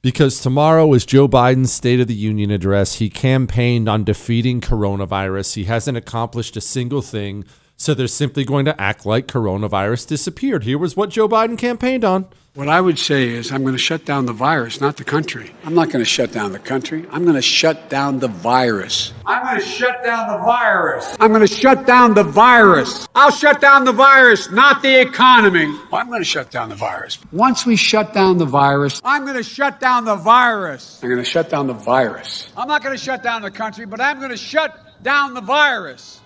Because 0.01 0.41
tomorrow 0.41 0.91
is 0.93 1.05
Joe 1.05 1.27
Biden's 1.27 1.71
State 1.71 1.99
of 1.99 2.07
the 2.07 2.15
Union 2.15 2.49
address. 2.49 2.95
He 2.95 3.09
campaigned 3.09 3.87
on 3.87 4.03
defeating 4.03 4.59
coronavirus. 4.59 5.53
He 5.53 5.65
hasn't 5.65 5.97
accomplished 5.97 6.57
a 6.57 6.61
single 6.61 7.03
thing. 7.03 7.45
So 7.77 7.93
they're 7.93 8.07
simply 8.07 8.43
going 8.43 8.65
to 8.65 8.81
act 8.81 9.05
like 9.05 9.27
coronavirus 9.27 10.07
disappeared. 10.07 10.63
Here 10.63 10.77
was 10.77 10.97
what 10.97 11.11
Joe 11.11 11.29
Biden 11.29 11.57
campaigned 11.57 12.03
on. 12.03 12.27
What 12.53 12.67
I 12.67 12.81
would 12.81 12.99
say 12.99 13.29
is, 13.29 13.49
I'm 13.49 13.61
going 13.61 13.75
to 13.75 13.79
shut 13.79 14.03
down 14.03 14.25
the 14.25 14.33
virus, 14.33 14.81
not 14.81 14.97
the 14.97 15.05
country. 15.05 15.55
I'm 15.63 15.73
not 15.73 15.89
going 15.89 16.03
to 16.03 16.09
shut 16.09 16.33
down 16.33 16.51
the 16.51 16.59
country. 16.59 17.05
I'm 17.09 17.23
going 17.23 17.35
to 17.37 17.41
shut 17.41 17.89
down 17.89 18.19
the 18.19 18.27
virus. 18.27 19.13
I'm 19.25 19.41
going 19.45 19.61
to 19.61 19.65
shut 19.65 20.03
down 20.03 20.27
the 20.27 20.43
virus. 20.43 21.15
I'm 21.21 21.29
going 21.29 21.47
to 21.47 21.53
shut 21.53 21.87
down 21.87 22.13
the 22.13 22.25
virus. 22.25 23.07
I'll 23.15 23.31
shut 23.31 23.61
down 23.61 23.85
the 23.85 23.93
virus, 23.93 24.51
not 24.51 24.81
the 24.81 24.99
economy. 24.99 25.73
I'm 25.93 26.09
going 26.09 26.19
to 26.19 26.25
shut 26.25 26.51
down 26.51 26.67
the 26.67 26.75
virus. 26.75 27.19
Once 27.31 27.65
we 27.65 27.77
shut 27.77 28.13
down 28.13 28.37
the 28.37 28.45
virus, 28.45 28.99
I'm 29.05 29.23
going 29.23 29.37
to 29.37 29.43
shut 29.43 29.79
down 29.79 30.03
the 30.03 30.17
virus. 30.17 30.99
I'm 31.01 31.09
going 31.09 31.23
to 31.23 31.29
shut 31.29 31.49
down 31.49 31.67
the 31.67 31.73
virus. 31.73 32.49
I'm 32.57 32.67
not 32.67 32.83
going 32.83 32.97
to 32.97 33.01
shut 33.01 33.23
down 33.23 33.43
the 33.43 33.51
country, 33.51 33.85
but 33.85 34.01
I'm 34.01 34.17
going 34.17 34.31
to 34.31 34.35
shut 34.35 34.77
down 35.01 35.35
the 35.35 35.41
virus. 35.41 36.19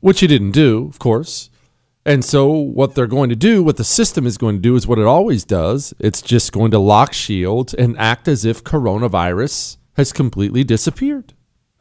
which 0.00 0.20
he 0.20 0.26
didn't 0.26 0.50
do, 0.50 0.86
of 0.90 0.98
course. 0.98 1.48
And 2.04 2.24
so, 2.24 2.50
what 2.50 2.94
they're 2.94 3.06
going 3.06 3.28
to 3.28 3.36
do, 3.36 3.62
what 3.62 3.76
the 3.76 3.84
system 3.84 4.26
is 4.26 4.36
going 4.36 4.56
to 4.56 4.60
do, 4.60 4.74
is 4.74 4.88
what 4.88 4.98
it 4.98 5.06
always 5.06 5.44
does. 5.44 5.94
It's 6.00 6.20
just 6.20 6.52
going 6.52 6.72
to 6.72 6.78
lock 6.78 7.12
shield 7.12 7.74
and 7.78 7.96
act 7.96 8.26
as 8.26 8.44
if 8.44 8.64
coronavirus 8.64 9.76
has 9.96 10.12
completely 10.12 10.64
disappeared. 10.64 11.34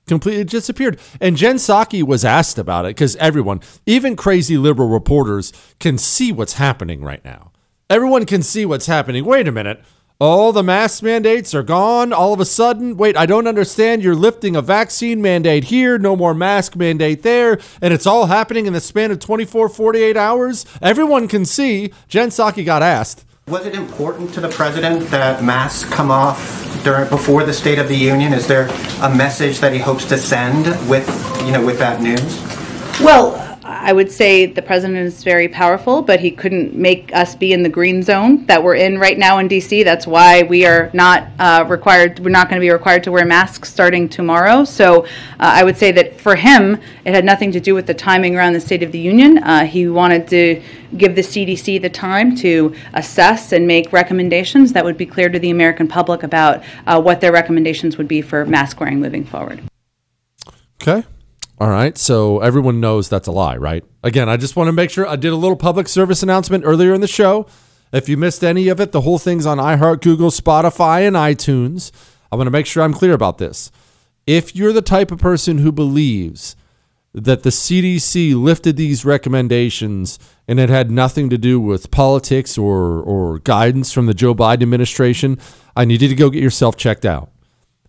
Completely 0.08 0.44
disappeared. 0.44 1.00
And 1.20 1.38
Jen 1.38 1.56
Psaki 1.56 2.04
was 2.04 2.24
asked 2.24 2.60
about 2.60 2.86
it 2.86 2.90
because 2.90 3.16
everyone, 3.16 3.62
even 3.88 4.16
crazy 4.16 4.58
liberal 4.58 4.90
reporters, 4.90 5.54
can 5.80 5.98
see 5.98 6.32
what's 6.32 6.54
happening 6.54 7.02
right 7.04 7.24
now. 7.26 7.52
Everyone 7.90 8.26
can 8.26 8.44
see 8.44 8.66
what's 8.66 8.86
happening. 8.86 9.26
Wait 9.26 9.48
a 9.48 9.52
minute. 9.52 9.84
All 10.22 10.54
the 10.54 10.62
mask 10.62 11.02
mandates 11.02 11.56
are 11.56 11.64
gone 11.64 12.14
all 12.14 12.32
of 12.32 12.40
a 12.40 12.46
sudden. 12.46 12.96
Wait, 12.96 13.18
I 13.18 13.26
don't 13.26 13.48
understand. 13.48 14.04
You're 14.04 14.14
lifting 14.14 14.56
a 14.56 14.62
vaccine 14.62 15.20
mandate 15.20 15.64
here, 15.64 15.98
no 15.98 16.16
more 16.16 16.36
mask 16.36 16.76
mandate 16.76 17.24
there, 17.24 17.58
and 17.82 17.92
it's 17.92 18.06
all 18.06 18.28
happening 18.28 18.68
in 18.68 18.74
the 18.74 18.82
span 18.82 19.10
of 19.10 19.18
24, 19.18 19.68
48 19.70 20.16
hours. 20.16 20.64
Everyone 20.80 21.28
can 21.28 21.44
see. 21.44 21.92
Jen 22.08 22.30
Psaki 22.30 22.64
got 22.64 22.84
asked. 22.84 23.26
Was 23.48 23.66
it 23.66 23.74
important 23.74 24.32
to 24.36 24.42
the 24.42 24.50
president 24.50 25.10
that 25.10 25.44
masks 25.44 25.90
come 25.90 26.12
off 26.12 26.40
during 26.84 27.10
before 27.10 27.44
the 27.44 27.54
State 27.54 27.80
of 27.80 27.88
the 27.88 27.98
Union? 27.98 28.32
Is 28.32 28.46
there 28.46 28.68
a 29.02 29.10
message 29.10 29.58
that 29.58 29.74
he 29.74 29.80
hopes 29.80 30.06
to 30.06 30.20
send 30.20 30.68
with 30.88 31.10
you 31.48 31.52
know 31.52 31.66
with 31.66 31.80
that 31.80 32.00
news? 32.00 32.22
Well, 33.04 33.51
I 33.72 33.94
would 33.94 34.12
say 34.12 34.46
the 34.46 34.62
president 34.62 35.00
is 35.00 35.24
very 35.24 35.48
powerful, 35.48 36.02
but 36.02 36.20
he 36.20 36.30
couldn't 36.30 36.76
make 36.76 37.16
us 37.16 37.36
be 37.36 37.54
in 37.54 37.64
the 37.64 37.70
green 37.70 38.04
zone 38.04 38.46
that 38.48 38.62
we're 38.62 38.76
in 38.76 39.00
right 39.00 39.18
now 39.18 39.38
in 39.38 39.48
DC. 39.48 39.86
That's 39.86 40.06
why 40.06 40.44
we 40.44 40.66
are 40.66 40.92
not 40.94 41.28
uh, 41.40 41.66
required. 41.68 42.20
We're 42.20 42.32
not 42.32 42.50
going 42.50 42.60
to 42.60 42.66
be 42.66 42.70
required 42.70 43.04
to 43.06 43.12
wear 43.12 43.26
masks 43.26 43.72
starting 43.72 44.10
tomorrow. 44.10 44.66
So 44.66 45.04
uh, 45.06 45.08
I 45.40 45.64
would 45.64 45.78
say 45.78 45.94
that 45.94 46.20
for 46.20 46.36
him, 46.36 46.80
it 47.06 47.14
had 47.14 47.24
nothing 47.24 47.52
to 47.54 47.62
do 47.62 47.74
with 47.74 47.88
the 47.88 47.94
timing 47.94 48.36
around 48.36 48.54
the 48.54 48.60
State 48.60 48.84
of 48.84 48.92
the 48.92 49.00
Union. 49.00 49.38
Uh, 49.38 49.66
he 49.66 49.88
wanted 49.88 50.28
to 50.28 50.62
give 50.98 51.16
the 51.16 51.22
CDC 51.22 51.82
the 51.82 51.90
time 51.90 52.36
to 52.38 52.76
assess 52.94 53.54
and 53.54 53.66
make 53.66 53.94
recommendations 53.94 54.74
that 54.74 54.84
would 54.84 54.98
be 54.98 55.06
clear 55.06 55.30
to 55.30 55.40
the 55.40 55.50
American 55.50 55.88
public 55.88 56.24
about 56.24 56.62
uh, 56.88 57.02
what 57.02 57.22
their 57.22 57.32
recommendations 57.32 57.98
would 57.98 58.08
be 58.08 58.22
for 58.22 58.46
mask 58.46 58.82
wearing 58.82 59.00
moving 59.00 59.24
forward. 59.24 59.62
Okay. 60.82 61.08
All 61.62 61.70
right. 61.70 61.96
So 61.96 62.40
everyone 62.40 62.80
knows 62.80 63.08
that's 63.08 63.28
a 63.28 63.32
lie, 63.32 63.56
right? 63.56 63.86
Again, 64.04 64.28
I 64.28 64.36
just 64.36 64.56
want 64.56 64.70
to 64.70 64.72
make 64.72 64.90
sure 64.90 65.06
I 65.06 65.16
did 65.16 65.32
a 65.32 65.36
little 65.36 65.56
public 65.56 65.88
service 65.88 66.24
announcement 66.24 66.64
earlier 66.66 66.92
in 66.92 67.02
the 67.02 67.08
show. 67.08 67.46
If 67.94 68.10
you 68.10 68.18
missed 68.18 68.44
any 68.44 68.68
of 68.68 68.80
it, 68.80 68.92
the 68.94 69.02
whole 69.02 69.20
thing's 69.20 69.46
on 69.46 69.60
iHeart, 69.60 70.02
Google, 70.02 70.32
Spotify, 70.32 71.06
and 71.06 71.16
iTunes. 71.16 71.92
I 72.32 72.36
want 72.36 72.48
to 72.48 72.52
make 72.52 72.66
sure 72.66 72.82
I'm 72.82 72.96
clear 72.96 73.14
about 73.14 73.38
this. 73.38 73.70
If 74.26 74.56
you're 74.56 74.74
the 74.74 74.82
type 74.82 75.12
of 75.12 75.20
person 75.20 75.60
who 75.60 75.72
believes 75.72 76.56
that 77.14 77.44
the 77.44 77.52
CDC 77.52 78.34
lifted 78.34 78.76
these 78.76 79.06
recommendations 79.06 80.18
and 80.48 80.60
it 80.60 80.70
had 80.70 80.90
nothing 80.90 81.30
to 81.30 81.38
do 81.38 81.60
with 81.60 81.92
politics 81.92 82.58
or, 82.58 83.04
or 83.04 83.38
guidance 83.38 83.94
from 83.94 84.08
the 84.08 84.16
Joe 84.16 84.34
Biden 84.34 84.64
administration, 84.64 85.38
I 85.76 85.86
need 85.86 86.02
you 86.02 86.08
to 86.08 86.16
go 86.16 86.32
get 86.32 86.42
yourself 86.42 86.76
checked 86.76 87.06
out. 87.06 87.31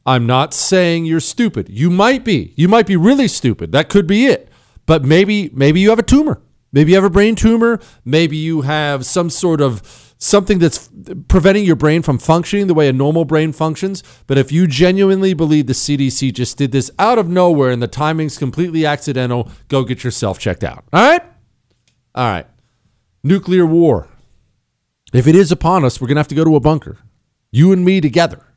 I'm 0.04 0.26
not 0.26 0.52
saying 0.52 1.04
you're 1.04 1.20
stupid. 1.20 1.68
You 1.68 1.90
might 1.90 2.24
be. 2.24 2.52
You 2.56 2.68
might 2.68 2.86
be 2.86 2.96
really 2.96 3.28
stupid. 3.28 3.72
That 3.72 3.88
could 3.88 4.06
be 4.06 4.26
it. 4.26 4.48
But 4.86 5.04
maybe 5.04 5.50
maybe 5.52 5.80
you 5.80 5.90
have 5.90 5.98
a 5.98 6.04
tumor. 6.04 6.42
Maybe 6.72 6.92
you 6.92 6.96
have 6.96 7.04
a 7.04 7.10
brain 7.10 7.34
tumor. 7.34 7.78
Maybe 8.04 8.36
you 8.36 8.62
have 8.62 9.04
some 9.06 9.30
sort 9.30 9.60
of 9.60 10.14
something 10.18 10.58
that's 10.58 10.88
preventing 11.28 11.64
your 11.64 11.76
brain 11.76 12.00
from 12.00 12.18
functioning 12.18 12.66
the 12.66 12.74
way 12.74 12.88
a 12.88 12.92
normal 12.92 13.24
brain 13.24 13.52
functions. 13.52 14.02
But 14.26 14.38
if 14.38 14.50
you 14.50 14.66
genuinely 14.66 15.34
believe 15.34 15.66
the 15.66 15.72
CDC 15.72 16.32
just 16.32 16.56
did 16.56 16.72
this 16.72 16.90
out 16.98 17.18
of 17.18 17.28
nowhere 17.28 17.70
and 17.70 17.82
the 17.82 17.88
timing's 17.88 18.38
completely 18.38 18.86
accidental, 18.86 19.50
go 19.68 19.84
get 19.84 20.02
yourself 20.02 20.38
checked 20.38 20.64
out. 20.64 20.84
All 20.92 21.02
right? 21.02 21.22
All 22.14 22.28
right. 22.28 22.46
Nuclear 23.22 23.66
war. 23.66 24.08
If 25.12 25.26
it 25.26 25.34
is 25.34 25.52
upon 25.52 25.84
us, 25.84 26.00
we're 26.00 26.08
going 26.08 26.16
to 26.16 26.20
have 26.20 26.28
to 26.28 26.34
go 26.34 26.44
to 26.44 26.56
a 26.56 26.60
bunker. 26.60 26.98
You 27.50 27.72
and 27.72 27.84
me 27.84 28.00
together 28.00 28.51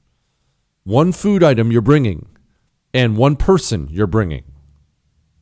one 0.86 1.12
food 1.12 1.44
item 1.44 1.72
you're 1.72 1.82
bringing 1.82 2.28
and 2.94 3.18
one 3.18 3.36
person 3.36 3.88
you're 3.90 4.08
bringing. 4.08 4.44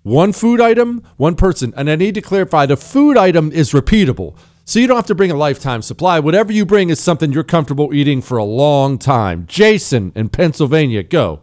One 0.01 0.33
food 0.33 0.59
item, 0.59 1.03
one 1.17 1.35
person. 1.35 1.73
And 1.77 1.89
I 1.89 1.95
need 1.95 2.15
to 2.15 2.21
clarify 2.21 2.65
the 2.65 2.77
food 2.77 3.17
item 3.17 3.51
is 3.51 3.71
repeatable. 3.71 4.35
So 4.65 4.79
you 4.79 4.87
don't 4.87 4.95
have 4.95 5.05
to 5.07 5.15
bring 5.15 5.31
a 5.31 5.35
lifetime 5.35 5.81
supply. 5.81 6.19
Whatever 6.19 6.53
you 6.53 6.65
bring 6.65 6.89
is 6.89 6.99
something 6.99 7.33
you're 7.33 7.43
comfortable 7.43 7.93
eating 7.93 8.21
for 8.21 8.37
a 8.37 8.43
long 8.45 8.97
time. 8.97 9.45
Jason 9.45 10.13
in 10.15 10.29
Pennsylvania, 10.29 11.03
go. 11.03 11.41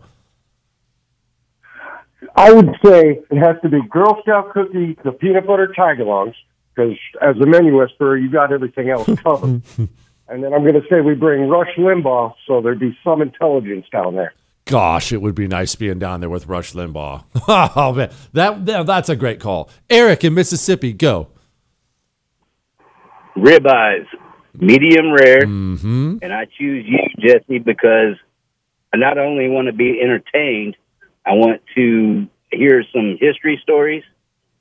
I 2.35 2.53
would 2.53 2.71
say 2.85 3.21
it 3.31 3.39
has 3.39 3.57
to 3.63 3.69
be 3.69 3.81
Girl 3.91 4.19
Scout 4.23 4.53
cookie, 4.53 4.97
the 5.05 5.13
peanut 5.13 5.47
butter 5.47 5.75
tagalongs, 5.77 6.35
because 6.75 6.97
as 7.21 7.37
a 7.37 7.45
menu 7.45 7.77
whisperer, 7.77 8.17
you 8.17 8.31
got 8.31 8.51
everything 8.51 8.89
else 8.89 9.09
covered. 9.21 9.61
and 10.31 10.43
then 10.45 10.53
I'm 10.55 10.63
going 10.63 10.75
to 10.75 10.83
say 10.89 11.01
we 11.01 11.15
bring 11.15 11.49
Rush 11.49 11.75
Limbaugh, 11.77 12.35
so 12.47 12.61
there'd 12.61 12.79
be 12.81 12.97
some 13.05 13.21
intelligence 13.23 13.87
down 13.93 14.15
there. 14.15 14.33
Gosh, 14.67 15.13
it 15.13 15.21
would 15.21 15.35
be 15.35 15.49
nice 15.49 15.75
being 15.75 15.99
down 15.99 16.21
there 16.21 16.31
with 16.31 16.47
Rush 16.47 16.73
Limbaugh. 16.75 17.25
oh 17.77 17.93
man, 17.93 18.11
that, 18.35 18.65
that 18.67 18.87
that's 18.87 19.09
a 19.09 19.17
great 19.17 19.41
call. 19.41 19.69
Eric 19.89 20.23
in 20.25 20.35
Mississippi, 20.35 20.93
go. 20.93 21.29
ribeyes, 23.37 24.07
medium 24.55 25.13
rare, 25.13 25.43
Mm-hmm. 25.43 26.19
and 26.23 26.33
I 26.33 26.45
choose 26.47 26.85
you, 26.87 26.99
Jesse, 27.19 27.59
because 27.59 28.17
I 28.93 28.97
not 28.97 29.19
only 29.19 29.49
want 29.49 29.67
to 29.67 29.73
be 29.73 30.01
entertained, 30.03 30.77
I 31.27 31.33
want 31.33 31.63
to 31.75 32.27
hear 32.53 32.85
some 32.93 33.17
history 33.21 33.59
stories, 33.63 34.03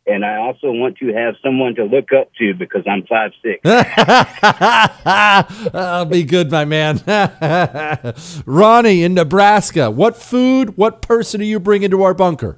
and 0.09 0.25
I 0.25 0.37
also 0.37 0.71
want 0.71 0.97
to 0.97 1.13
have 1.13 1.35
someone 1.43 1.75
to 1.75 1.85
look 1.85 2.11
up 2.11 2.33
to 2.39 2.53
because 2.53 2.83
I'm 2.87 3.05
five 3.05 3.31
six. 3.43 3.61
I'll 5.73 6.05
be 6.05 6.23
good, 6.23 6.51
my 6.51 6.65
man. 6.65 7.01
Ronnie 8.45 9.03
in 9.03 9.13
Nebraska, 9.13 9.91
what 9.91 10.17
food, 10.17 10.77
what 10.77 11.01
person 11.01 11.41
are 11.41 11.45
you 11.45 11.59
bringing 11.59 11.91
to 11.91 12.03
our 12.03 12.13
bunker? 12.13 12.57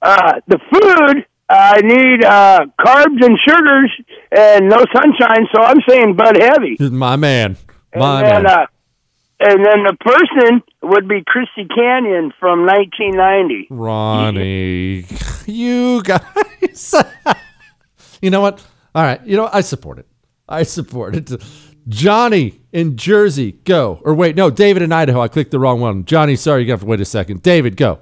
Uh, 0.00 0.40
the 0.46 0.58
food, 0.70 1.26
I 1.48 1.80
need 1.80 2.24
uh, 2.24 2.60
carbs 2.80 3.24
and 3.24 3.38
sugars 3.46 3.90
and 4.30 4.68
no 4.68 4.84
sunshine, 4.94 5.46
so 5.54 5.62
I'm 5.62 5.80
saying 5.88 6.16
Bud 6.16 6.36
Heavy. 6.40 6.76
My 6.90 7.16
man. 7.16 7.56
My 7.94 8.22
and, 8.22 8.44
man. 8.44 8.46
uh, 8.46 8.66
and 9.40 9.64
then 9.64 9.84
the 9.84 9.96
person 10.00 10.62
would 10.82 11.08
be 11.08 11.22
Christy 11.26 11.66
Canyon 11.66 12.32
from 12.38 12.66
1990. 12.66 13.68
Ronnie, 13.70 15.06
you 15.46 16.02
guys. 16.02 16.94
you 18.22 18.30
know 18.30 18.40
what? 18.40 18.64
All 18.94 19.02
right. 19.02 19.24
You 19.24 19.36
know 19.36 19.44
what? 19.44 19.54
I 19.54 19.60
support 19.60 19.98
it. 19.98 20.06
I 20.48 20.64
support 20.64 21.14
it. 21.14 21.30
Johnny 21.88 22.60
in 22.72 22.96
Jersey, 22.96 23.52
go. 23.52 24.00
Or 24.04 24.14
wait, 24.14 24.36
no, 24.36 24.50
David 24.50 24.82
in 24.82 24.92
Idaho. 24.92 25.20
I 25.20 25.28
clicked 25.28 25.50
the 25.50 25.58
wrong 25.58 25.80
one. 25.80 26.04
Johnny, 26.04 26.36
sorry, 26.36 26.64
you 26.64 26.70
have 26.70 26.80
to 26.80 26.86
wait 26.86 27.00
a 27.00 27.04
second. 27.04 27.42
David, 27.42 27.76
go. 27.76 28.00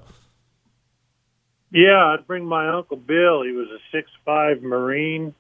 Yeah, 1.73 2.15
I'd 2.15 2.27
bring 2.27 2.45
my 2.45 2.69
uncle 2.69 2.97
Bill. 2.97 3.43
He 3.43 3.53
was 3.53 3.69
a 3.69 3.79
six 3.93 4.11
five 4.25 4.63
Marine, 4.63 5.35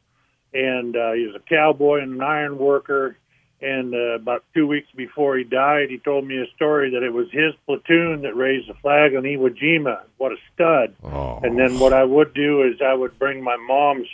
and 0.55 0.96
uh, 0.96 1.12
he 1.12 1.26
was 1.26 1.35
a 1.35 1.40
cowboy 1.48 2.03
and 2.03 2.14
an 2.14 2.22
iron 2.22 2.57
worker. 2.59 3.16
And 3.62 3.94
uh, 3.94 4.14
about 4.14 4.44
two 4.55 4.66
weeks 4.66 4.88
before 4.96 5.37
he 5.37 5.44
died, 5.44 5.90
he 5.90 5.99
told 5.99 6.27
me 6.27 6.38
a 6.38 6.46
story 6.57 6.90
that 6.92 7.03
it 7.03 7.12
was 7.12 7.27
his 7.31 7.53
platoon 7.66 8.23
that 8.23 8.35
raised 8.35 8.68
the 8.68 8.75
flag 8.75 9.14
on 9.14 9.25
Iwo 9.25 9.51
Jima. 9.51 10.01
What 10.16 10.33
a 10.33 10.37
stud! 10.55 10.94
And 11.44 11.59
then 11.59 11.79
what 11.79 11.92
I 11.92 12.05
would 12.05 12.33
do 12.33 12.62
is 12.62 12.81
I 12.81 12.94
would 12.94 13.18
bring 13.18 13.42
my 13.42 13.57
mom's 13.57 14.07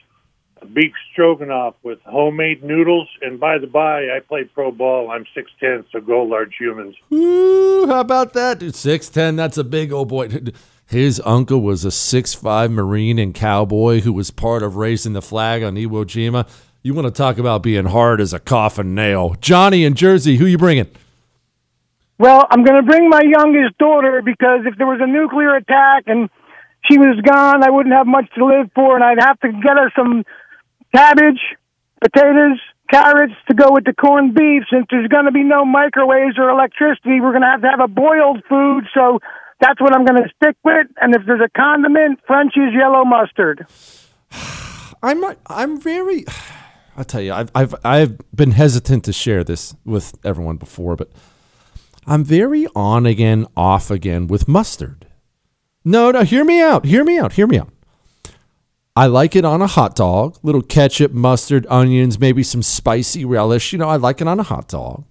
beef 0.73 0.93
stroganoff 1.13 1.75
with 1.83 2.01
homemade 2.03 2.63
noodles. 2.65 3.09
And 3.23 3.39
by 3.39 3.59
the 3.59 3.67
by, 3.67 4.09
I 4.09 4.21
play 4.27 4.45
pro 4.45 4.73
ball. 4.73 5.11
I'm 5.11 5.27
six 5.35 5.51
ten, 5.61 5.85
so 5.93 6.01
go 6.01 6.23
large 6.23 6.57
humans. 6.59 6.97
Ooh, 7.13 7.87
how 7.87 8.01
about 8.01 8.33
that? 8.33 8.59
Dude, 8.59 8.75
6'10, 8.75 9.37
that's 9.37 9.59
a 9.59 9.65
big 9.65 9.93
old 9.93 10.09
boy. 10.09 10.29
His 10.87 11.21
uncle 11.25 11.61
was 11.61 11.85
a 11.85 11.91
six 11.91 12.35
five 12.35 12.71
Marine 12.71 13.19
and 13.19 13.35
cowboy 13.35 14.01
who 14.01 14.13
was 14.13 14.31
part 14.31 14.63
of 14.63 14.77
raising 14.77 15.13
the 15.13 15.23
flag 15.23 15.63
on 15.63 15.75
Iwo 15.75 16.05
Jima. 16.05 16.49
You 16.87 16.95
want 16.95 17.09
to 17.09 17.11
talk 17.11 17.37
about 17.37 17.65
being 17.65 17.87
hard 17.87 18.21
as 18.21 18.33
a 18.33 18.39
coffin 18.39 18.95
nail. 18.95 19.35
Johnny 19.41 19.85
in 19.85 19.95
Jersey, 19.95 20.37
who 20.37 20.47
you 20.47 20.57
bringing? 20.57 20.87
Well, 22.17 22.47
I'm 22.49 22.63
going 22.63 22.77
to 22.77 22.89
bring 22.89 23.11
my 23.11 23.23
youngest 23.27 23.77
daughter 23.77 24.23
because 24.25 24.61
if 24.67 24.79
there 24.79 24.87
was 24.87 25.01
a 25.03 25.07
nuclear 25.09 25.57
attack 25.57 26.05
and 26.07 26.31
she 26.89 26.97
was 26.97 27.21
gone, 27.27 27.65
I 27.65 27.71
wouldn't 27.71 27.93
have 27.93 28.07
much 28.07 28.33
to 28.37 28.47
live 28.47 28.71
for, 28.73 28.95
and 28.95 29.03
I'd 29.03 29.19
have 29.19 29.41
to 29.41 29.51
get 29.51 29.77
her 29.77 29.91
some 29.97 30.23
cabbage, 30.95 31.41
potatoes, 32.01 32.61
carrots 32.89 33.35
to 33.49 33.55
go 33.55 33.73
with 33.73 33.83
the 33.83 33.93
corned 33.93 34.37
beef. 34.37 34.63
Since 34.71 34.87
there's 34.89 35.09
going 35.09 35.25
to 35.25 35.33
be 35.33 35.43
no 35.43 35.65
microwaves 35.65 36.39
or 36.39 36.51
electricity, 36.51 37.19
we're 37.19 37.33
going 37.33 37.43
to 37.43 37.51
have 37.51 37.63
to 37.63 37.69
have 37.69 37.81
a 37.81 37.89
boiled 37.89 38.45
food. 38.49 38.85
So 38.95 39.19
that's 39.59 39.81
what 39.81 39.93
I'm 39.93 40.05
going 40.05 40.23
to 40.23 40.31
stick 40.37 40.55
with. 40.63 40.87
And 41.03 41.17
if 41.17 41.23
there's 41.27 41.43
a 41.43 41.51
condiment, 41.51 42.21
French's 42.29 42.71
yellow 42.79 43.05
mustard. 43.05 43.67
I'm 45.03 45.25
I'm 45.49 45.81
very. 45.81 46.25
I'll 46.97 47.05
tell 47.05 47.21
you, 47.21 47.33
I've 47.33 47.51
I've 47.55 47.75
I've 47.85 48.19
been 48.35 48.53
hesitant 48.53 49.05
to 49.05 49.13
share 49.13 49.45
this 49.45 49.75
with 49.85 50.15
everyone 50.25 50.57
before, 50.57 50.97
but 50.97 51.11
I'm 52.07 52.25
very 52.25 52.67
on 52.75 53.05
again, 53.05 53.47
off 53.57 53.91
again 53.91 54.27
with 54.27 54.49
mustard. 54.49 55.07
No, 55.85 56.11
no, 56.11 56.23
hear 56.23 56.45
me 56.45 56.61
out. 56.61 56.87
Hear 56.87 57.05
me 57.05 57.19
out. 57.19 57.35
Hear 57.35 57.47
me 57.47 57.59
out. 57.59 57.71
I 58.97 59.07
like 59.07 59.37
it 59.37 59.45
on 59.45 59.61
a 59.61 59.67
hot 59.67 59.95
dog, 59.95 60.39
little 60.43 60.63
ketchup, 60.63 61.13
mustard, 61.13 61.67
onions, 61.69 62.19
maybe 62.19 62.43
some 62.43 62.63
spicy 62.63 63.27
relish. 63.27 63.73
You 63.73 63.79
know, 63.79 63.91
I 63.91 63.97
like 63.97 64.23
it 64.23 64.27
on 64.27 64.41
a 64.41 64.43
hot 64.43 64.69
dog. 64.69 65.05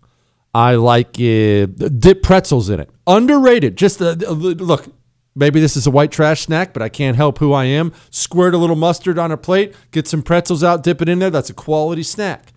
I 0.55 0.75
like 0.75 1.19
it, 1.19 1.99
dip 1.99 2.23
pretzels 2.23 2.69
in 2.69 2.79
it. 2.79 2.89
Underrated. 3.05 3.75
Just 3.75 4.01
uh, 4.01 4.13
look, 4.13 4.87
maybe 5.35 5.59
this 5.59 5.77
is 5.77 5.85
a 5.85 5.91
white 5.91 6.11
trash 6.11 6.41
snack, 6.41 6.73
but 6.73 6.81
I 6.81 6.89
can't 6.89 7.17
help 7.17 7.37
who 7.39 7.53
I 7.53 7.65
am. 7.65 7.91
Squirt 8.09 8.53
a 8.53 8.57
little 8.57 8.75
mustard 8.75 9.19
on 9.19 9.31
a 9.31 9.37
plate, 9.37 9.75
get 9.91 10.07
some 10.07 10.23
pretzels 10.23 10.63
out, 10.63 10.83
dip 10.83 11.01
it 11.01 11.09
in 11.09 11.19
there. 11.19 11.29
That's 11.29 11.49
a 11.49 11.53
quality 11.53 12.03
snack. 12.03 12.53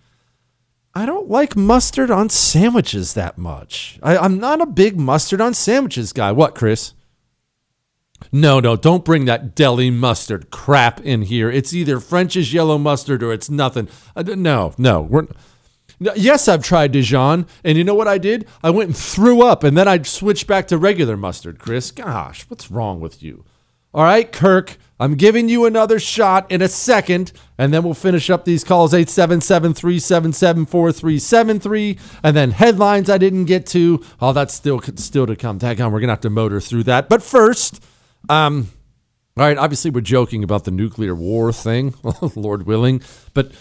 I 0.94 1.06
don't 1.06 1.28
like 1.28 1.56
mustard 1.56 2.10
on 2.10 2.28
sandwiches 2.28 3.14
that 3.14 3.38
much. 3.38 3.98
I, 4.02 4.16
I'm 4.16 4.38
not 4.38 4.60
a 4.60 4.66
big 4.66 4.98
mustard 4.98 5.40
on 5.40 5.54
sandwiches 5.54 6.12
guy. 6.12 6.32
What, 6.32 6.54
Chris? 6.54 6.94
No, 8.32 8.58
no, 8.58 8.74
don't 8.76 9.04
bring 9.04 9.24
that 9.26 9.54
deli 9.54 9.90
mustard 9.90 10.50
crap 10.50 11.00
in 11.00 11.22
here. 11.22 11.50
It's 11.50 11.72
either 11.72 12.00
French's 12.00 12.52
yellow 12.52 12.78
mustard 12.78 13.22
or 13.22 13.32
it's 13.32 13.48
nothing. 13.48 13.88
Uh, 14.16 14.22
no, 14.22 14.74
no, 14.76 15.00
we're. 15.02 15.26
Yes, 16.00 16.46
I've 16.46 16.62
tried 16.62 16.92
Dijon, 16.92 17.46
and 17.64 17.76
you 17.76 17.84
know 17.84 17.94
what 17.94 18.08
I 18.08 18.18
did? 18.18 18.46
I 18.62 18.70
went 18.70 18.88
and 18.88 18.96
threw 18.96 19.42
up, 19.42 19.64
and 19.64 19.76
then 19.76 19.88
I 19.88 20.00
switched 20.02 20.46
back 20.46 20.68
to 20.68 20.78
regular 20.78 21.16
mustard. 21.16 21.58
Chris, 21.58 21.90
gosh, 21.90 22.44
what's 22.48 22.70
wrong 22.70 23.00
with 23.00 23.22
you? 23.22 23.44
All 23.92 24.04
right, 24.04 24.30
Kirk, 24.30 24.76
I'm 25.00 25.14
giving 25.14 25.48
you 25.48 25.64
another 25.64 25.98
shot 25.98 26.50
in 26.52 26.60
a 26.60 26.68
second, 26.68 27.32
and 27.56 27.72
then 27.72 27.82
we'll 27.82 27.94
finish 27.94 28.30
up 28.30 28.44
these 28.44 28.64
calls 28.64 28.92
877 28.92 29.74
377 29.74 30.66
4373. 30.66 31.98
And 32.22 32.36
then 32.36 32.50
headlines 32.50 33.08
I 33.08 33.18
didn't 33.18 33.46
get 33.46 33.66
to. 33.68 34.04
Oh, 34.20 34.32
that's 34.32 34.54
still 34.54 34.80
still 34.96 35.26
to 35.26 35.36
come. 35.36 35.58
Tag 35.58 35.80
on, 35.80 35.90
we're 35.90 36.00
going 36.00 36.08
to 36.08 36.12
have 36.12 36.20
to 36.20 36.30
motor 36.30 36.60
through 36.60 36.84
that. 36.84 37.08
But 37.08 37.22
first, 37.22 37.82
um, 38.28 38.68
all 39.38 39.46
right, 39.46 39.56
obviously 39.56 39.90
we're 39.90 40.00
joking 40.00 40.42
about 40.42 40.64
the 40.64 40.72
nuclear 40.72 41.14
war 41.14 41.52
thing, 41.52 41.94
Lord 42.34 42.66
willing, 42.66 43.00
but 43.34 43.52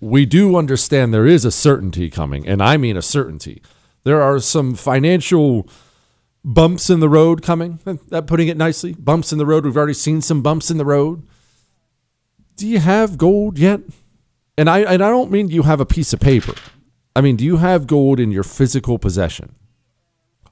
we 0.00 0.26
do 0.26 0.56
understand 0.56 1.12
there 1.12 1.26
is 1.26 1.44
a 1.44 1.50
certainty 1.50 2.10
coming, 2.10 2.46
and 2.46 2.62
I 2.62 2.76
mean 2.76 2.96
a 2.96 3.02
certainty. 3.02 3.62
There 4.04 4.22
are 4.22 4.38
some 4.40 4.74
financial 4.74 5.68
bumps 6.44 6.88
in 6.90 7.00
the 7.00 7.08
road 7.08 7.42
coming. 7.42 7.80
That 8.08 8.26
putting 8.26 8.48
it 8.48 8.56
nicely, 8.56 8.94
bumps 8.94 9.32
in 9.32 9.38
the 9.38 9.46
road. 9.46 9.64
We've 9.64 9.76
already 9.76 9.94
seen 9.94 10.20
some 10.20 10.42
bumps 10.42 10.70
in 10.70 10.78
the 10.78 10.84
road. 10.84 11.26
Do 12.56 12.66
you 12.66 12.78
have 12.78 13.18
gold 13.18 13.58
yet? 13.58 13.80
And 14.56 14.70
I 14.70 14.80
and 14.80 15.02
I 15.02 15.10
don't 15.10 15.30
mean 15.30 15.48
you 15.48 15.62
have 15.62 15.80
a 15.80 15.86
piece 15.86 16.12
of 16.12 16.20
paper. 16.20 16.54
I 17.14 17.20
mean, 17.20 17.36
do 17.36 17.44
you 17.44 17.56
have 17.56 17.86
gold 17.86 18.20
in 18.20 18.30
your 18.30 18.42
physical 18.42 18.98
possession? 18.98 19.54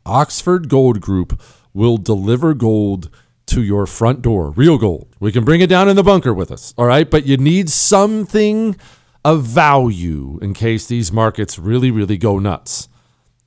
Oxford 0.07 0.69
Gold 0.69 1.01
Group 1.01 1.41
will 1.73 1.97
deliver 1.97 2.55
gold 2.55 3.11
to 3.47 3.63
your 3.63 3.87
front 3.87 4.23
door. 4.23 4.51
Real 4.51 4.79
gold. 4.79 5.09
We 5.21 5.33
can 5.33 5.45
bring 5.45 5.61
it 5.61 5.69
down 5.69 5.89
in 5.89 5.97
the 5.97 6.03
bunker 6.03 6.33
with 6.33 6.51
us. 6.51 6.75
All 6.77 6.87
right. 6.87 7.11
But 7.11 7.27
you 7.27 7.37
need 7.37 7.69
something 7.71 8.77
of 9.25 9.43
value 9.43 10.39
in 10.43 10.55
case 10.55 10.87
these 10.87 11.11
markets 11.13 11.59
really, 11.59 11.91
really 11.91 12.19
go 12.19 12.39
nuts. 12.39 12.89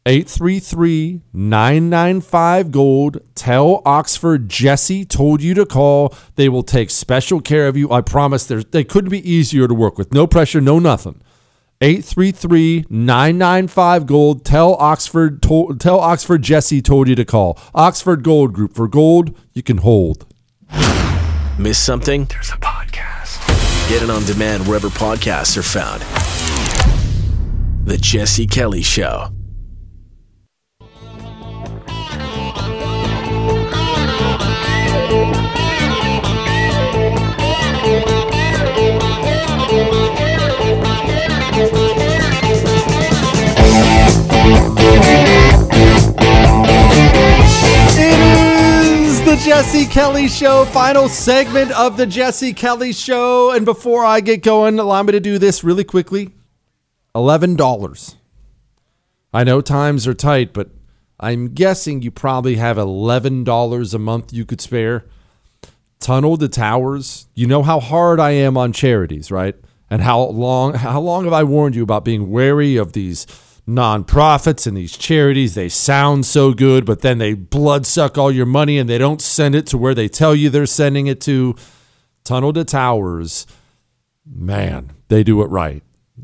833 0.05 1.21
995 1.33 2.71
Gold. 2.71 3.17
Tell 3.35 3.81
Oxford 3.85 4.47
Jesse 4.49 5.03
told 5.03 5.41
you 5.41 5.53
to 5.53 5.65
call. 5.65 6.13
They 6.35 6.47
will 6.47 6.63
take 6.63 6.89
special 6.89 7.41
care 7.41 7.67
of 7.67 7.75
you. 7.75 7.91
I 7.91 7.99
promise 8.01 8.45
there's- 8.45 8.65
they 8.71 8.85
couldn't 8.85 9.09
be 9.09 9.29
easier 9.29 9.67
to 9.67 9.73
work 9.73 9.97
with. 9.97 10.13
No 10.13 10.25
pressure, 10.25 10.61
no 10.61 10.79
nothing. 10.79 11.19
833 11.81 12.85
995 12.89 14.05
Gold. 14.07 14.45
Tell 14.45 14.75
Oxford, 14.75 15.41
to, 15.43 15.75
tell 15.77 15.99
Oxford 15.99 16.41
Jesse 16.41 16.81
told 16.81 17.07
you 17.09 17.15
to 17.15 17.25
call. 17.25 17.59
Oxford 17.75 18.23
Gold 18.23 18.53
Group. 18.53 18.73
For 18.75 18.87
gold, 18.87 19.37
you 19.53 19.61
can 19.61 19.77
hold. 19.79 20.25
Miss 21.59 21.77
something? 21.77 22.25
There's 22.25 22.49
a 22.51 22.57
podcast. 22.57 22.76
Get 23.88 24.04
it 24.04 24.10
on 24.10 24.26
demand 24.26 24.67
wherever 24.67 24.89
podcasts 24.89 25.58
are 25.58 25.63
found. 25.63 26.02
The 27.88 27.97
Jesse 27.97 28.45
Kelly 28.45 28.82
Show. 28.82 29.37
Jesse 49.67 49.86
Kelly 49.86 50.30
Show, 50.30 50.63
final 50.63 51.10
segment 51.10 51.71
of 51.71 51.97
the 51.97 52.06
Jesse 52.06 52.53
Kelly 52.53 52.93
Show. 52.93 53.51
And 53.51 53.65
before 53.65 54.06
I 54.06 54.21
get 54.21 54.41
going, 54.41 54.80
allow 54.80 55.03
me 55.03 55.12
to 55.12 55.19
do 55.19 55.38
this 55.38 55.62
really 55.62 55.84
quickly 55.84 56.30
$11. 57.13 58.15
I 59.34 59.43
know 59.43 59.60
times 59.60 60.08
are 60.08 60.13
tight, 60.13 60.53
but 60.53 60.69
I'm 61.19 61.49
guessing 61.49 62.01
you 62.01 62.12
probably 62.12 62.56
have 62.56 62.77
$11 62.77 63.93
a 63.93 63.99
month 63.99 64.32
you 64.32 64.45
could 64.45 64.62
spare. 64.62 65.03
Tunnel 65.99 66.38
to 66.38 66.47
Towers. 66.47 67.27
You 67.36 67.45
know 67.45 67.62
how 67.62 67.82
hard 67.82 68.21
I 68.21 68.32
am 68.32 68.56
on 68.56 68.71
charities, 68.71 69.32
right? 69.32 69.56
And 69.89 70.01
how 70.01 70.21
long 70.27 70.75
how 70.75 71.01
long 71.01 71.25
have 71.25 71.34
I 71.34 71.43
warned 71.43 71.75
you 71.75 71.84
about 71.84 72.06
being 72.06 72.32
wary 72.32 72.77
of 72.77 72.93
these 72.93 73.25
nonprofits 73.67 74.65
and 74.65 74.77
these 74.77 74.97
charities? 74.97 75.56
They 75.56 75.69
sound 75.69 76.25
so 76.25 76.53
good, 76.53 76.86
but 76.86 77.01
then 77.01 77.17
they 77.17 77.34
bloodsuck 77.34 78.17
all 78.17 78.32
your 78.32 78.45
money 78.45 78.77
and 78.77 78.89
they 78.89 78.97
don't 78.97 79.21
send 79.21 79.56
it 79.56 79.67
to 79.67 79.77
where 79.77 79.93
they 79.93 80.08
tell 80.08 80.34
you 80.34 80.49
they're 80.49 80.65
sending 80.65 81.08
it 81.08 81.21
to. 81.21 81.56
Tunnel 82.23 82.51
to 82.53 82.65
Towers. 82.65 83.47
Man, 84.25 84.91
they 85.08 85.23
do 85.23 85.41
it 85.41 85.49
right. 85.49 85.82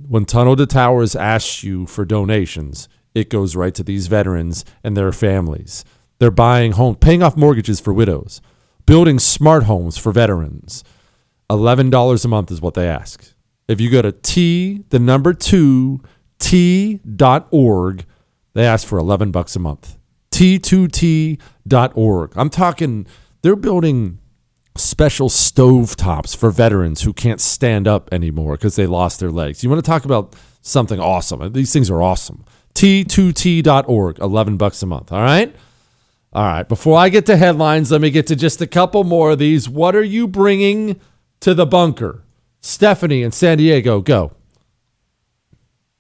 When 0.08 0.26
Tunnel 0.26 0.56
to 0.58 0.66
Towers 0.66 1.16
asks 1.16 1.64
you 1.64 1.86
for 1.86 2.04
donations, 2.04 2.90
it 3.14 3.30
goes 3.30 3.56
right 3.56 3.74
to 3.76 3.84
these 3.84 4.08
veterans 4.08 4.66
and 4.84 4.98
their 4.98 5.12
families. 5.12 5.86
They're 6.20 6.32
buying 6.32 6.74
homes, 6.74 6.98
paying 7.00 7.24
off 7.24 7.38
mortgages 7.38 7.80
for 7.80 7.94
widows, 7.94 8.42
building 8.86 9.20
smart 9.20 9.64
homes 9.64 9.98
for 9.98 10.12
veterans. 10.12 10.84
$11 11.50 12.26
a 12.26 12.28
month 12.28 12.52
is 12.52 12.62
what 12.62 12.74
they 12.74 12.88
ask. 12.88 13.34
If 13.68 13.80
you 13.80 13.90
go 13.90 14.02
to 14.02 14.12
T, 14.12 14.84
the 14.90 15.00
number 15.00 15.34
two, 15.34 16.02
T.org, 16.44 18.06
they 18.54 18.66
ask 18.66 18.86
for 18.86 19.00
11 19.00 19.32
bucks 19.32 19.56
a 19.56 19.60
month. 19.60 19.98
T2T.org. 20.32 22.34
I'm 22.36 22.50
talking, 22.50 23.08
they're 23.42 23.56
building 23.56 24.20
special 24.76 25.30
stove 25.30 25.96
tops 25.96 26.36
for 26.36 26.52
veterans 26.52 27.04
who 27.04 27.14
can't 27.14 27.40
stand 27.40 27.88
up 27.88 28.12
anymore 28.12 28.56
because 28.56 28.76
they 28.76 28.86
lost 28.86 29.22
their 29.22 29.32
legs. 29.32 29.64
You 29.64 29.70
want 29.70 29.84
to 29.84 29.90
talk 29.90 30.04
about 30.04 30.36
something 30.62 31.00
awesome? 31.00 31.54
These 31.54 31.72
things 31.72 31.90
are 31.90 32.02
awesome. 32.02 32.44
T2T.org, 32.76 34.20
11 34.20 34.58
bucks 34.58 34.84
a 34.84 34.86
month. 34.86 35.14
All 35.14 35.22
right. 35.22 35.56
All 36.34 36.46
right. 36.46 36.68
Before 36.68 36.98
I 36.98 37.08
get 37.08 37.26
to 37.28 37.38
headlines, 37.38 37.90
let 37.90 38.02
me 38.02 38.10
get 38.10 38.28
to 38.28 38.36
just 38.36 38.62
a 38.62 38.68
couple 38.68 39.06
more 39.06 39.32
of 39.32 39.40
these. 39.40 39.70
What 39.70 39.96
are 39.96 40.04
you 40.04 40.28
bringing 40.28 41.00
to 41.40 41.54
the 41.54 41.66
bunker? 41.66 42.22
Stephanie 42.60 43.24
in 43.24 43.32
San 43.32 43.60
Diego, 43.60 44.02
go. 44.02 44.34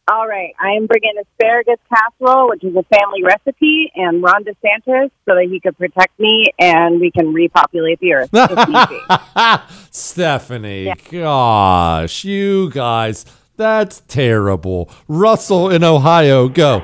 All 0.05 0.27
right, 0.27 0.53
I 0.59 0.71
am 0.71 0.85
bringing 0.85 1.13
asparagus 1.17 1.79
casserole, 1.87 2.49
which 2.49 2.61
is 2.65 2.75
a 2.75 2.83
family 2.83 3.23
recipe, 3.23 3.89
and 3.95 4.21
Ron 4.21 4.43
DeSantis 4.43 5.11
so 5.25 5.33
that 5.35 5.47
he 5.49 5.61
could 5.61 5.77
protect 5.77 6.19
me 6.19 6.51
and 6.59 6.99
we 6.99 7.09
can 7.09 7.31
repopulate 7.31 8.01
the 8.01 8.13
earth. 8.13 8.29
Stephanie, 9.91 10.83
yeah. 10.83 10.95
gosh, 11.09 12.25
you 12.25 12.69
guys, 12.71 13.25
that's 13.55 14.01
terrible. 14.09 14.91
Russell 15.07 15.69
in 15.69 15.85
Ohio, 15.85 16.49
go. 16.49 16.79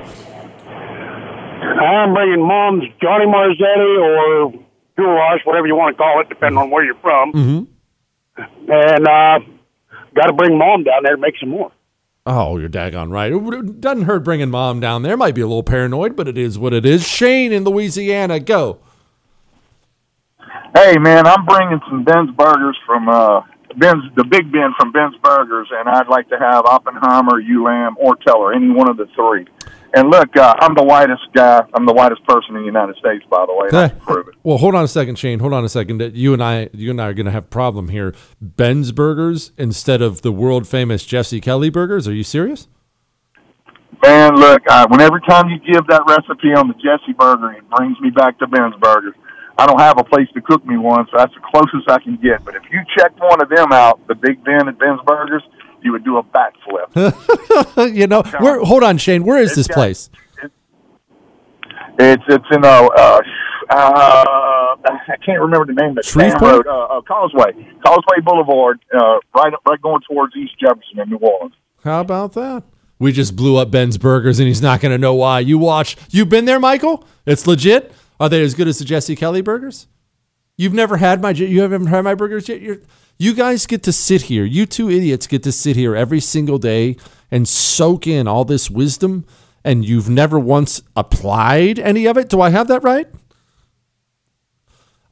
I'm 1.78 2.14
bringing 2.14 2.40
mom's 2.40 2.84
Johnny 3.02 3.26
Marzetti 3.26 3.98
or 4.00 4.52
goulash, 4.96 5.40
whatever 5.44 5.66
you 5.66 5.76
want 5.76 5.94
to 5.94 6.02
call 6.02 6.22
it, 6.22 6.30
depending 6.30 6.56
on 6.56 6.70
where 6.70 6.86
you're 6.86 6.94
from. 6.94 7.32
Mm-hmm. 7.34 8.72
And 8.72 9.06
uh, 9.06 9.40
got 10.14 10.26
to 10.28 10.32
bring 10.32 10.56
mom 10.56 10.84
down 10.84 11.02
there 11.02 11.16
to 11.16 11.20
make 11.20 11.34
some 11.38 11.50
more. 11.50 11.70
Oh, 12.26 12.58
you're 12.58 12.68
daggone 12.68 13.10
right. 13.10 13.32
It 13.32 13.80
doesn't 13.80 14.04
hurt 14.04 14.24
bringing 14.24 14.50
mom 14.50 14.78
down 14.78 15.02
there. 15.02 15.16
Might 15.16 15.34
be 15.34 15.40
a 15.40 15.46
little 15.46 15.62
paranoid, 15.62 16.16
but 16.16 16.28
it 16.28 16.36
is 16.36 16.58
what 16.58 16.74
it 16.74 16.84
is. 16.84 17.06
Shane 17.06 17.52
in 17.52 17.64
Louisiana, 17.64 18.38
go. 18.38 18.78
Hey, 20.76 20.96
man, 20.98 21.26
I'm 21.26 21.44
bringing 21.46 21.80
some 21.88 22.04
Ben's 22.04 22.30
Burgers 22.32 22.78
from 22.86 23.08
uh, 23.08 23.40
Ben's, 23.76 24.04
the 24.16 24.24
Big 24.24 24.52
Ben 24.52 24.72
from 24.78 24.92
Ben's 24.92 25.16
Burgers, 25.22 25.68
and 25.72 25.88
I'd 25.88 26.08
like 26.08 26.28
to 26.28 26.38
have 26.38 26.64
Oppenheimer, 26.66 27.42
Ulam, 27.42 27.94
or 27.96 28.16
Teller, 28.16 28.52
any 28.52 28.70
one 28.70 28.88
of 28.88 28.96
the 28.96 29.06
three. 29.16 29.46
And 29.92 30.08
look, 30.08 30.36
uh, 30.36 30.54
I'm 30.60 30.74
the 30.74 30.84
whitest 30.84 31.22
guy. 31.34 31.62
I'm 31.74 31.84
the 31.84 31.92
whitest 31.92 32.24
person 32.24 32.54
in 32.54 32.62
the 32.62 32.66
United 32.66 32.96
States, 32.96 33.24
by 33.28 33.44
the 33.46 33.54
way. 33.54 33.90
Prove 34.00 34.28
it. 34.28 34.34
Well, 34.44 34.58
hold 34.58 34.74
on 34.74 34.84
a 34.84 34.88
second, 34.88 35.18
Shane. 35.18 35.40
Hold 35.40 35.52
on 35.52 35.64
a 35.64 35.68
second. 35.68 36.00
You 36.14 36.32
and 36.32 36.42
I, 36.42 36.68
you 36.72 36.90
and 36.90 37.00
I 37.00 37.08
are 37.08 37.14
going 37.14 37.26
to 37.26 37.32
have 37.32 37.44
a 37.44 37.48
problem 37.48 37.88
here. 37.88 38.14
Ben's 38.40 38.92
Burgers 38.92 39.52
instead 39.58 40.00
of 40.00 40.22
the 40.22 40.30
world 40.30 40.68
famous 40.68 41.04
Jesse 41.04 41.40
Kelly 41.40 41.70
Burgers. 41.70 42.06
Are 42.06 42.14
you 42.14 42.22
serious? 42.22 42.68
Man, 44.02 44.36
look, 44.36 44.62
uh, 44.68 44.86
when 44.88 45.00
every 45.00 45.20
time 45.28 45.50
you 45.50 45.58
give 45.58 45.86
that 45.88 46.02
recipe 46.06 46.54
on 46.54 46.68
the 46.68 46.74
Jesse 46.74 47.12
Burger, 47.18 47.52
it 47.52 47.68
brings 47.68 48.00
me 48.00 48.10
back 48.10 48.38
to 48.38 48.46
Ben's 48.46 48.74
Burgers. 48.80 49.14
I 49.58 49.66
don't 49.66 49.80
have 49.80 49.98
a 49.98 50.04
place 50.04 50.28
to 50.32 50.40
cook 50.40 50.64
me 50.64 50.78
one, 50.78 51.04
so 51.10 51.18
that's 51.18 51.34
the 51.34 51.42
closest 51.52 51.90
I 51.90 51.98
can 51.98 52.16
get. 52.16 52.42
But 52.44 52.54
if 52.56 52.62
you 52.70 52.80
check 52.96 53.12
one 53.20 53.42
of 53.42 53.50
them 53.50 53.72
out, 53.72 54.00
the 54.08 54.14
Big 54.14 54.42
Ben 54.42 54.68
at 54.68 54.78
Ben's 54.78 55.00
Burgers, 55.04 55.42
you 55.82 55.92
would 55.92 56.04
do 56.04 56.18
a 56.18 56.22
backflip. 56.22 57.94
you 57.94 58.06
know, 58.06 58.22
where, 58.38 58.60
hold 58.60 58.82
on, 58.82 58.98
Shane. 58.98 59.24
Where 59.24 59.38
is 59.38 59.54
this 59.54 59.66
got, 59.66 59.74
place? 59.74 60.10
It's 61.98 62.22
it's 62.28 62.44
in 62.50 62.64
a 62.64 62.68
uh, 62.68 63.20
uh, 63.70 64.74
I 64.84 65.16
can't 65.24 65.40
remember 65.40 65.66
the 65.66 65.74
name 65.74 65.96
of 65.96 66.04
the 66.04 66.38
Road, 66.40 66.66
uh, 66.66 66.98
uh, 66.98 67.00
Causeway, 67.02 67.52
Causeway 67.84 68.20
Boulevard, 68.24 68.80
uh, 68.92 69.18
right 69.34 69.52
right 69.68 69.82
going 69.82 70.00
towards 70.08 70.34
East 70.36 70.58
Jefferson 70.58 71.00
in 71.00 71.10
New 71.10 71.18
Orleans. 71.18 71.54
How 71.84 72.00
about 72.00 72.32
that? 72.34 72.64
We 72.98 73.12
just 73.12 73.36
blew 73.36 73.56
up 73.56 73.70
Ben's 73.70 73.96
Burgers, 73.96 74.38
and 74.40 74.48
he's 74.48 74.60
not 74.60 74.80
going 74.80 74.92
to 74.92 74.98
know 74.98 75.14
why. 75.14 75.40
You 75.40 75.58
watch. 75.58 75.96
You've 76.10 76.28
been 76.28 76.44
there, 76.44 76.60
Michael. 76.60 77.06
It's 77.26 77.46
legit. 77.46 77.92
Are 78.18 78.28
they 78.28 78.42
as 78.42 78.54
good 78.54 78.68
as 78.68 78.78
the 78.78 78.84
Jesse 78.84 79.16
Kelly 79.16 79.40
burgers? 79.40 79.86
You've 80.60 80.74
never 80.74 80.98
had 80.98 81.22
my. 81.22 81.30
You 81.30 81.62
haven't 81.62 81.86
had 81.86 82.02
my 82.02 82.14
burgers 82.14 82.46
yet. 82.46 82.60
You're, 82.60 82.80
you 83.16 83.32
guys 83.32 83.64
get 83.64 83.82
to 83.84 83.92
sit 83.92 84.24
here. 84.24 84.44
You 84.44 84.66
two 84.66 84.90
idiots 84.90 85.26
get 85.26 85.42
to 85.44 85.52
sit 85.52 85.74
here 85.74 85.96
every 85.96 86.20
single 86.20 86.58
day 86.58 86.98
and 87.30 87.48
soak 87.48 88.06
in 88.06 88.28
all 88.28 88.44
this 88.44 88.70
wisdom, 88.70 89.24
and 89.64 89.86
you've 89.86 90.10
never 90.10 90.38
once 90.38 90.82
applied 90.94 91.78
any 91.78 92.04
of 92.04 92.18
it. 92.18 92.28
Do 92.28 92.42
I 92.42 92.50
have 92.50 92.68
that 92.68 92.82
right? 92.82 93.06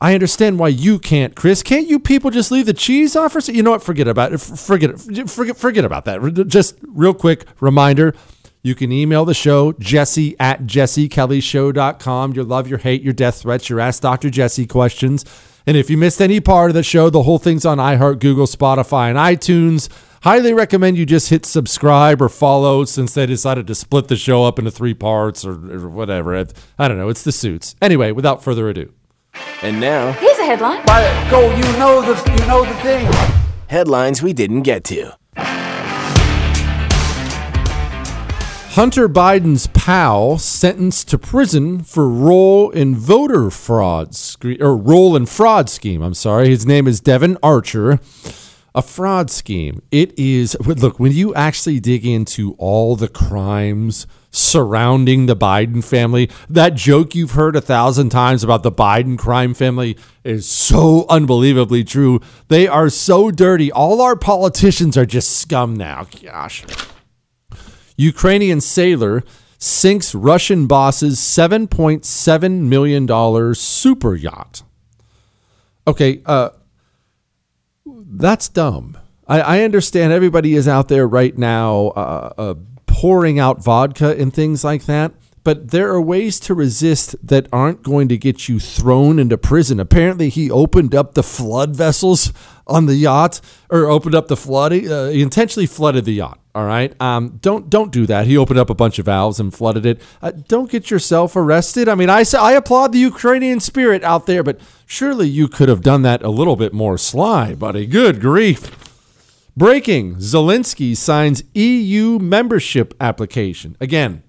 I 0.02 0.12
understand 0.12 0.58
why 0.58 0.68
you 0.68 0.98
can't, 0.98 1.34
Chris. 1.34 1.62
Can't 1.62 1.88
you 1.88 1.98
people 1.98 2.30
just 2.30 2.50
leave 2.50 2.66
the 2.66 2.74
cheese 2.74 3.16
off? 3.16 3.34
Or 3.34 3.40
you 3.50 3.62
know 3.62 3.70
what? 3.70 3.82
Forget 3.82 4.06
about 4.06 4.34
it. 4.34 4.38
Forget 4.42 4.90
it. 4.90 5.30
Forget, 5.30 5.56
forget 5.56 5.84
about 5.86 6.04
that. 6.04 6.46
Just 6.46 6.76
real 6.82 7.14
quick 7.14 7.46
reminder. 7.60 8.14
You 8.68 8.74
can 8.74 8.92
email 8.92 9.24
the 9.24 9.32
show, 9.32 9.72
jesse 9.72 10.36
at 10.38 10.64
jessekellyshow.com. 10.64 12.32
Your 12.34 12.44
love, 12.44 12.68
your 12.68 12.78
hate, 12.78 13.00
your 13.00 13.14
death 13.14 13.40
threats, 13.40 13.70
your 13.70 13.80
Ask 13.80 14.02
Dr. 14.02 14.28
Jesse 14.28 14.66
questions. 14.66 15.24
And 15.66 15.74
if 15.74 15.88
you 15.88 15.96
missed 15.96 16.20
any 16.20 16.38
part 16.38 16.70
of 16.70 16.74
the 16.74 16.82
show, 16.82 17.08
the 17.08 17.22
whole 17.22 17.38
thing's 17.38 17.64
on 17.64 17.78
iHeart, 17.78 18.20
Google, 18.20 18.46
Spotify, 18.46 19.08
and 19.08 19.16
iTunes. 19.16 19.88
Highly 20.22 20.52
recommend 20.52 20.98
you 20.98 21.06
just 21.06 21.30
hit 21.30 21.46
subscribe 21.46 22.20
or 22.20 22.28
follow 22.28 22.84
since 22.84 23.14
they 23.14 23.24
decided 23.24 23.66
to 23.68 23.74
split 23.74 24.08
the 24.08 24.16
show 24.16 24.44
up 24.44 24.58
into 24.58 24.70
three 24.70 24.92
parts 24.92 25.46
or, 25.46 25.52
or 25.52 25.88
whatever. 25.88 26.36
I 26.78 26.88
don't 26.88 26.98
know. 26.98 27.08
It's 27.08 27.22
the 27.22 27.32
suits. 27.32 27.74
Anyway, 27.80 28.12
without 28.12 28.44
further 28.44 28.68
ado. 28.68 28.92
And 29.62 29.80
now, 29.80 30.12
here's 30.12 30.38
a 30.38 30.44
headline. 30.44 30.84
By 30.84 31.04
go, 31.30 31.40
you 31.56 31.62
know 31.78 32.02
the 32.02 32.30
you 32.30 32.46
know 32.46 32.66
the 32.66 32.74
thing. 32.82 33.10
Headlines 33.68 34.22
we 34.22 34.34
didn't 34.34 34.62
get 34.62 34.84
to. 34.84 35.17
Hunter 38.78 39.08
Biden's 39.08 39.66
pal 39.66 40.38
sentenced 40.38 41.08
to 41.08 41.18
prison 41.18 41.80
for 41.80 42.08
role 42.08 42.70
in 42.70 42.94
voter 42.94 43.50
fraud 43.50 44.16
or 44.60 44.76
role 44.76 45.16
in 45.16 45.26
fraud 45.26 45.68
scheme. 45.68 46.00
I'm 46.00 46.14
sorry. 46.14 46.48
His 46.50 46.64
name 46.64 46.86
is 46.86 47.00
Devon 47.00 47.36
Archer. 47.42 47.98
A 48.76 48.82
fraud 48.82 49.32
scheme. 49.32 49.82
It 49.90 50.16
is 50.16 50.56
look, 50.60 51.00
when 51.00 51.10
you 51.10 51.34
actually 51.34 51.80
dig 51.80 52.06
into 52.06 52.54
all 52.56 52.94
the 52.94 53.08
crimes 53.08 54.06
surrounding 54.30 55.26
the 55.26 55.34
Biden 55.34 55.82
family, 55.82 56.30
that 56.48 56.76
joke 56.76 57.16
you've 57.16 57.32
heard 57.32 57.56
a 57.56 57.60
thousand 57.60 58.10
times 58.10 58.44
about 58.44 58.62
the 58.62 58.70
Biden 58.70 59.18
crime 59.18 59.54
family 59.54 59.98
is 60.22 60.48
so 60.48 61.04
unbelievably 61.08 61.82
true. 61.82 62.20
They 62.46 62.68
are 62.68 62.90
so 62.90 63.32
dirty. 63.32 63.72
All 63.72 64.00
our 64.00 64.14
politicians 64.14 64.96
are 64.96 65.04
just 65.04 65.36
scum 65.36 65.74
now. 65.74 66.06
Gosh. 66.22 66.64
Ukrainian 67.98 68.60
sailor 68.60 69.24
sinks 69.58 70.14
Russian 70.14 70.66
boss's 70.66 71.18
$7.7 71.18 72.60
million 72.60 73.54
super 73.54 74.14
yacht. 74.14 74.62
Okay, 75.86 76.22
uh, 76.24 76.50
that's 77.84 78.48
dumb. 78.48 78.96
I, 79.26 79.40
I, 79.40 79.62
understand 79.62 80.12
everybody 80.12 80.54
is 80.54 80.68
out 80.68 80.88
there 80.88 81.08
right 81.08 81.36
now 81.36 81.88
uh, 81.88 82.32
uh, 82.38 82.54
pouring 82.86 83.38
out 83.38 83.62
vodka 83.62 84.16
and 84.16 84.32
things 84.32 84.62
like 84.62 84.84
that, 84.84 85.12
but 85.44 85.70
there 85.70 85.88
are 85.92 86.00
ways 86.00 86.38
to 86.40 86.54
resist 86.54 87.16
that 87.26 87.48
aren't 87.52 87.82
going 87.82 88.08
to 88.08 88.16
get 88.16 88.48
you 88.48 88.60
thrown 88.60 89.18
into 89.18 89.36
prison. 89.36 89.80
Apparently, 89.80 90.28
he 90.28 90.50
opened 90.50 90.94
up 90.94 91.14
the 91.14 91.22
flood 91.22 91.74
vessels 91.74 92.32
on 92.66 92.86
the 92.86 92.96
yacht 92.96 93.40
or 93.70 93.86
opened 93.86 94.14
up 94.14 94.28
the 94.28 94.36
flood. 94.36 94.72
Uh, 94.72 95.08
he 95.08 95.20
intentionally 95.20 95.66
flooded 95.66 96.04
the 96.04 96.12
yacht. 96.12 96.38
All 96.58 96.64
right, 96.64 97.00
um, 97.00 97.38
don't 97.40 97.70
don't 97.70 97.92
do 97.92 98.04
that. 98.06 98.26
He 98.26 98.36
opened 98.36 98.58
up 98.58 98.68
a 98.68 98.74
bunch 98.74 98.98
of 98.98 99.06
valves 99.06 99.38
and 99.38 99.54
flooded 99.54 99.86
it. 99.86 100.02
Uh, 100.20 100.32
don't 100.32 100.68
get 100.68 100.90
yourself 100.90 101.36
arrested. 101.36 101.88
I 101.88 101.94
mean, 101.94 102.10
I 102.10 102.24
I 102.36 102.54
applaud 102.54 102.90
the 102.90 102.98
Ukrainian 102.98 103.60
spirit 103.60 104.02
out 104.02 104.26
there, 104.26 104.42
but 104.42 104.58
surely 104.84 105.28
you 105.28 105.46
could 105.46 105.68
have 105.68 105.82
done 105.82 106.02
that 106.02 106.20
a 106.24 106.30
little 106.30 106.56
bit 106.56 106.72
more 106.72 106.98
sly, 106.98 107.54
buddy. 107.54 107.86
Good 107.86 108.20
grief. 108.20 108.72
Breaking: 109.56 110.16
Zelensky 110.16 110.96
signs 110.96 111.44
EU 111.54 112.18
membership 112.18 112.92
application 113.00 113.76
again. 113.78 114.24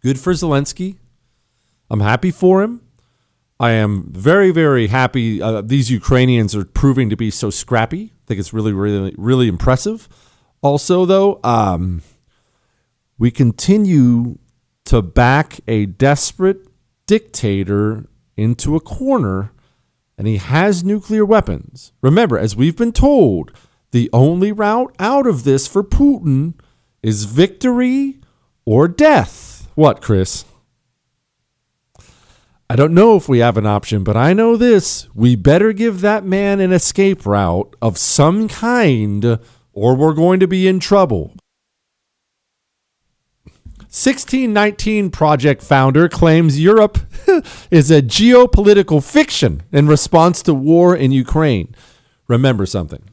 Good 0.00 0.18
for 0.18 0.32
Zelensky. 0.32 0.96
I'm 1.90 2.00
happy 2.00 2.30
for 2.30 2.62
him. 2.62 2.80
I 3.60 3.72
am 3.72 4.10
very, 4.10 4.50
very 4.50 4.86
happy. 4.86 5.42
Uh, 5.42 5.60
these 5.60 5.90
Ukrainians 5.90 6.56
are 6.56 6.64
proving 6.64 7.10
to 7.10 7.16
be 7.16 7.30
so 7.30 7.50
scrappy. 7.50 8.12
I 8.14 8.22
think 8.28 8.40
it's 8.40 8.54
really, 8.54 8.72
really, 8.72 9.14
really 9.18 9.46
impressive. 9.46 10.08
Also, 10.64 11.04
though, 11.04 11.40
um, 11.44 12.00
we 13.18 13.30
continue 13.30 14.38
to 14.86 15.02
back 15.02 15.60
a 15.68 15.84
desperate 15.84 16.66
dictator 17.06 18.06
into 18.34 18.74
a 18.74 18.80
corner, 18.80 19.52
and 20.16 20.26
he 20.26 20.38
has 20.38 20.82
nuclear 20.82 21.22
weapons. 21.22 21.92
Remember, 22.00 22.38
as 22.38 22.56
we've 22.56 22.78
been 22.78 22.92
told, 22.92 23.52
the 23.90 24.08
only 24.10 24.52
route 24.52 24.94
out 24.98 25.26
of 25.26 25.44
this 25.44 25.68
for 25.68 25.84
Putin 25.84 26.54
is 27.02 27.26
victory 27.26 28.20
or 28.64 28.88
death. 28.88 29.68
What, 29.74 30.00
Chris? 30.00 30.46
I 32.70 32.76
don't 32.76 32.94
know 32.94 33.16
if 33.16 33.28
we 33.28 33.40
have 33.40 33.58
an 33.58 33.66
option, 33.66 34.02
but 34.02 34.16
I 34.16 34.32
know 34.32 34.56
this. 34.56 35.14
We 35.14 35.36
better 35.36 35.74
give 35.74 36.00
that 36.00 36.24
man 36.24 36.60
an 36.60 36.72
escape 36.72 37.26
route 37.26 37.76
of 37.82 37.98
some 37.98 38.48
kind, 38.48 39.38
or 39.74 39.94
we're 39.94 40.14
going 40.14 40.40
to 40.40 40.48
be 40.48 40.66
in 40.66 40.80
trouble. 40.80 41.34
1619 43.94 45.10
Project 45.10 45.62
founder 45.62 46.08
claims 46.08 46.58
Europe 46.58 46.98
is 47.70 47.90
a 47.90 48.02
geopolitical 48.02 49.04
fiction 49.04 49.62
in 49.70 49.86
response 49.86 50.42
to 50.42 50.54
war 50.54 50.96
in 50.96 51.12
Ukraine. 51.12 51.74
Remember 52.26 52.66
something 52.66 53.04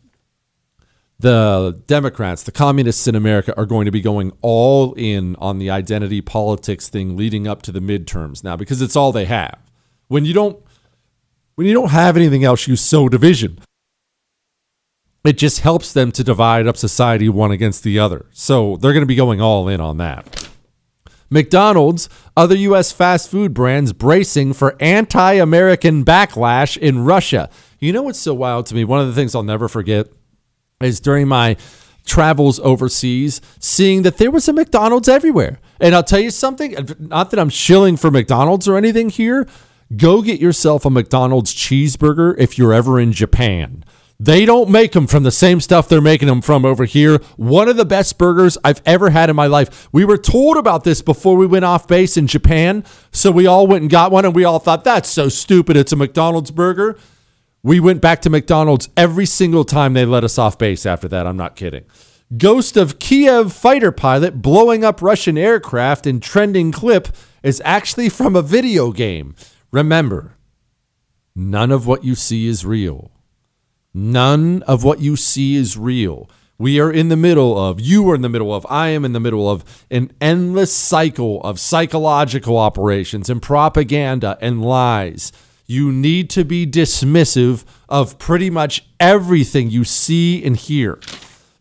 the 1.22 1.80
Democrats, 1.86 2.42
the 2.44 2.52
communists 2.52 3.08
in 3.08 3.16
America 3.16 3.56
are 3.56 3.68
going 3.68 3.86
to 3.86 3.92
be 3.92 4.02
going 4.02 4.32
all 4.42 4.94
in 4.94 5.36
on 5.36 5.60
the 5.60 5.70
identity 5.70 6.20
politics 6.20 6.90
thing 6.90 7.16
leading 7.16 7.48
up 7.48 7.62
to 7.62 7.72
the 7.72 7.80
midterms 7.80 8.44
now 8.44 8.56
because 8.56 8.82
it's 8.82 8.96
all 8.96 9.12
they 9.12 9.26
have. 9.26 9.60
When 10.08 10.26
you 10.26 10.34
don't 10.34 10.60
when 11.56 11.68
you 11.68 11.74
don't 11.74 11.92
have 11.92 12.18
anything 12.18 12.44
else, 12.44 12.68
you 12.68 12.76
sow 12.76 13.08
division. 13.08 13.60
It 15.24 15.38
just 15.38 15.60
helps 15.60 15.94
them 15.94 16.12
to 16.14 16.24
divide 16.24 16.68
up 16.68 16.78
society 16.78 17.30
one 17.30 17.52
against 17.52 17.84
the 17.84 18.00
other. 18.00 18.26
So 18.32 18.78
they're 18.78 18.94
going 18.94 19.04
to 19.04 19.08
be 19.08 19.16
going 19.16 19.40
all 19.40 19.68
in 19.68 19.80
on 19.80 19.98
that. 19.98 20.50
McDonald's, 21.30 22.10
other 22.36 22.56
U.S. 22.56 22.92
fast 22.92 23.30
food 23.30 23.54
brands 23.54 23.94
bracing 23.94 24.54
for 24.54 24.76
anti 24.82 25.34
American 25.34 26.04
backlash 26.04 26.76
in 26.76 27.06
Russia. 27.06 27.50
You 27.80 27.94
know 27.94 28.02
what's 28.02 28.20
so 28.20 28.34
wild 28.34 28.66
to 28.68 28.76
me? 28.76 28.84
One 28.84 29.00
of 29.00 29.08
the 29.08 29.14
things 29.14 29.34
I'll 29.34 29.44
never 29.44 29.70
forget 29.70 30.08
is 30.82 31.00
during 31.00 31.28
my 31.28 31.56
travels 32.06 32.60
overseas, 32.60 33.42
seeing 33.60 34.02
that 34.02 34.18
there 34.18 34.32
was 34.32 34.48
a 34.50 34.54
McDonald's 34.54 35.08
everywhere. 35.08 35.60
And 35.80 35.96
I'll 35.96 36.04
tell 36.04 36.20
you 36.20 36.32
something, 36.32 36.76
not 37.00 37.32
that 37.32 37.40
I'm 37.40 37.50
shilling 37.50 37.96
for 37.96 38.12
McDonald's 38.12 38.68
or 38.68 38.76
anything 38.76 39.10
here. 39.10 39.48
Go 39.96 40.22
get 40.22 40.40
yourself 40.40 40.86
a 40.86 40.90
McDonald's 40.90 41.54
cheeseburger 41.54 42.36
if 42.38 42.58
you're 42.58 42.74
ever 42.74 43.00
in 43.00 43.14
Japan. 43.14 43.84
They 44.24 44.46
don't 44.46 44.70
make 44.70 44.92
them 44.92 45.08
from 45.08 45.24
the 45.24 45.32
same 45.32 45.60
stuff 45.60 45.90
they're 45.90 46.00
making 46.00 46.28
them 46.28 46.44
from 46.44 46.64
over 46.64 46.86
here. 46.86 47.18
One 47.38 47.68
of 47.68 47.76
the 47.76 47.86
best 47.86 48.20
burgers 48.20 48.56
I've 48.64 48.80
ever 48.86 49.10
had 49.10 49.32
in 49.32 49.36
my 49.36 49.48
life. 49.48 49.90
We 49.92 50.06
were 50.06 50.20
told 50.20 50.58
about 50.58 50.84
this 50.84 51.02
before 51.02 51.36
we 51.36 51.48
went 51.48 51.66
off 51.66 51.88
base 51.88 52.18
in 52.18 52.28
Japan. 52.28 52.84
So 53.12 53.32
we 53.32 53.48
all 53.48 53.66
went 53.66 53.82
and 53.82 53.90
got 53.90 54.12
one 54.12 54.24
and 54.24 54.36
we 54.36 54.44
all 54.44 54.60
thought, 54.60 54.84
that's 54.84 55.10
so 55.10 55.28
stupid. 55.28 55.76
It's 55.76 55.92
a 55.92 55.96
McDonald's 55.96 56.52
burger. 56.52 57.00
We 57.64 57.80
went 57.80 58.00
back 58.00 58.22
to 58.22 58.30
McDonald's 58.30 58.90
every 58.96 59.26
single 59.26 59.66
time 59.66 59.94
they 59.94 60.06
let 60.06 60.24
us 60.24 60.38
off 60.38 60.56
base 60.56 60.86
after 60.86 61.08
that. 61.08 61.26
I'm 61.26 61.38
not 61.38 61.56
kidding. 61.56 61.86
Ghost 62.38 62.78
of 62.78 63.00
Kiev 63.00 63.52
fighter 63.52 63.92
pilot 63.92 64.40
blowing 64.40 64.86
up 64.86 65.02
Russian 65.02 65.36
aircraft 65.36 66.06
in 66.06 66.20
trending 66.20 66.72
clip 66.72 67.08
is 67.42 67.60
actually 67.66 68.10
from 68.10 68.36
a 68.36 68.44
video 68.44 68.92
game. 68.92 69.34
Remember, 69.72 70.38
none 71.36 71.72
of 71.72 71.88
what 71.88 72.04
you 72.04 72.14
see 72.14 72.46
is 72.46 72.64
real. 72.64 73.10
None 73.94 74.64
of 74.64 74.84
what 74.84 75.00
you 75.00 75.16
see 75.16 75.56
is 75.56 75.78
real. 75.78 76.30
We 76.58 76.80
are 76.80 76.92
in 76.92 77.10
the 77.10 77.18
middle 77.18 77.58
of, 77.58 77.80
you 77.80 78.10
are 78.10 78.16
in 78.16 78.22
the 78.22 78.30
middle 78.30 78.54
of, 78.54 78.66
I 78.70 78.90
am 78.90 79.04
in 79.04 79.14
the 79.14 79.20
middle 79.20 79.50
of 79.50 79.86
an 79.90 80.12
endless 80.22 80.72
cycle 80.72 81.42
of 81.42 81.60
psychological 81.60 82.58
operations 82.58 83.30
and 83.30 83.42
propaganda 83.42 84.38
and 84.42 84.62
lies 84.62 85.32
you 85.72 85.90
need 85.90 86.30
to 86.30 86.44
be 86.44 86.68
dismissive 86.68 87.64
of 87.88 88.20
pretty 88.20 88.50
much 88.50 88.84
everything 89.00 89.70
you 89.70 89.86
see 89.86 90.44
and 90.44 90.58
hear. 90.58 91.00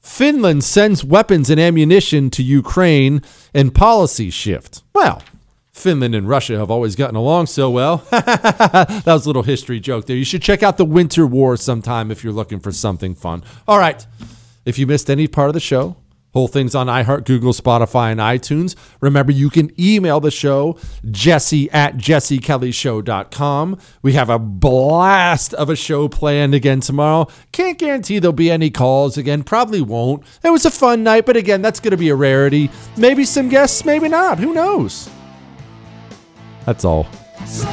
Finland 0.01 0.65
sends 0.65 1.05
weapons 1.05 1.49
and 1.49 1.61
ammunition 1.61 2.29
to 2.29 2.43
Ukraine 2.43 3.23
and 3.55 3.73
policy 3.73 4.29
shift. 4.29 4.83
Well, 4.93 5.23
Finland 5.73 6.15
and 6.15 6.29
Russia 6.29 6.59
have 6.59 6.71
always 6.71 6.97
gotten 6.97 7.17
along 7.17 7.47
so 7.47 7.71
well. 7.71 7.99
that 8.11 9.03
was 9.07 9.25
a 9.25 9.29
little 9.29 9.43
history 9.43 9.81
joke 9.81 10.07
there. 10.07 10.17
You 10.17 10.25
should 10.25 10.43
check 10.43 10.63
out 10.63 10.77
the 10.77 10.85
Winter 10.85 11.27
War 11.27 11.57
sometime 11.57 12.11
if 12.11 12.25
you're 12.25 12.33
looking 12.33 12.61
for 12.61 12.73
something 12.73 13.15
fun. 13.15 13.45
All 13.69 13.79
right. 13.79 14.07
If 14.65 14.79
you 14.79 14.87
missed 14.87 15.09
any 15.09 15.27
part 15.27 15.49
of 15.49 15.55
the 15.55 15.61
show, 15.61 15.97
Whole 16.33 16.47
things 16.47 16.77
on 16.77 16.87
iHeart, 16.87 17.25
Google, 17.25 17.53
Spotify, 17.53 18.13
and 18.13 18.21
iTunes. 18.21 18.77
Remember, 19.01 19.33
you 19.33 19.51
can 19.51 19.73
email 19.81 20.21
the 20.21 20.31
show, 20.31 20.79
jesse 21.11 21.69
at 21.73 21.97
jessekellyshow.com. 21.97 23.79
We 24.03 24.13
have 24.13 24.31
a 24.31 24.39
blast 24.39 25.55
of 25.55 25.69
a 25.69 25.75
show 25.75 26.09
planned 26.09 26.55
again 26.55 26.81
tomorrow. 26.81 27.27
Can't 27.51 27.79
guarantee 27.79 28.21
there'll 28.21 28.33
be 28.33 28.51
any 28.51 28.71
calls 28.71 29.19
again. 29.19 29.43
Probably 29.43 29.81
won't. 29.81 30.23
It 30.45 30.51
was 30.51 30.65
a 30.65 30.71
fun 30.71 31.03
night, 31.03 31.27
but 31.27 31.37
again, 31.37 31.63
that's 31.63 31.81
going 31.81 31.91
to 31.91 31.97
be 31.97 32.11
a 32.11 32.15
rarity. 32.15 32.71
Maybe 32.97 33.25
some 33.25 33.49
guests, 33.49 33.85
maybe 33.85 34.09
not. 34.09 34.39
Who 34.39 34.55
knows? 34.55 35.11
Als 36.71 36.83
Sau. 36.83 37.05
So 37.47 37.67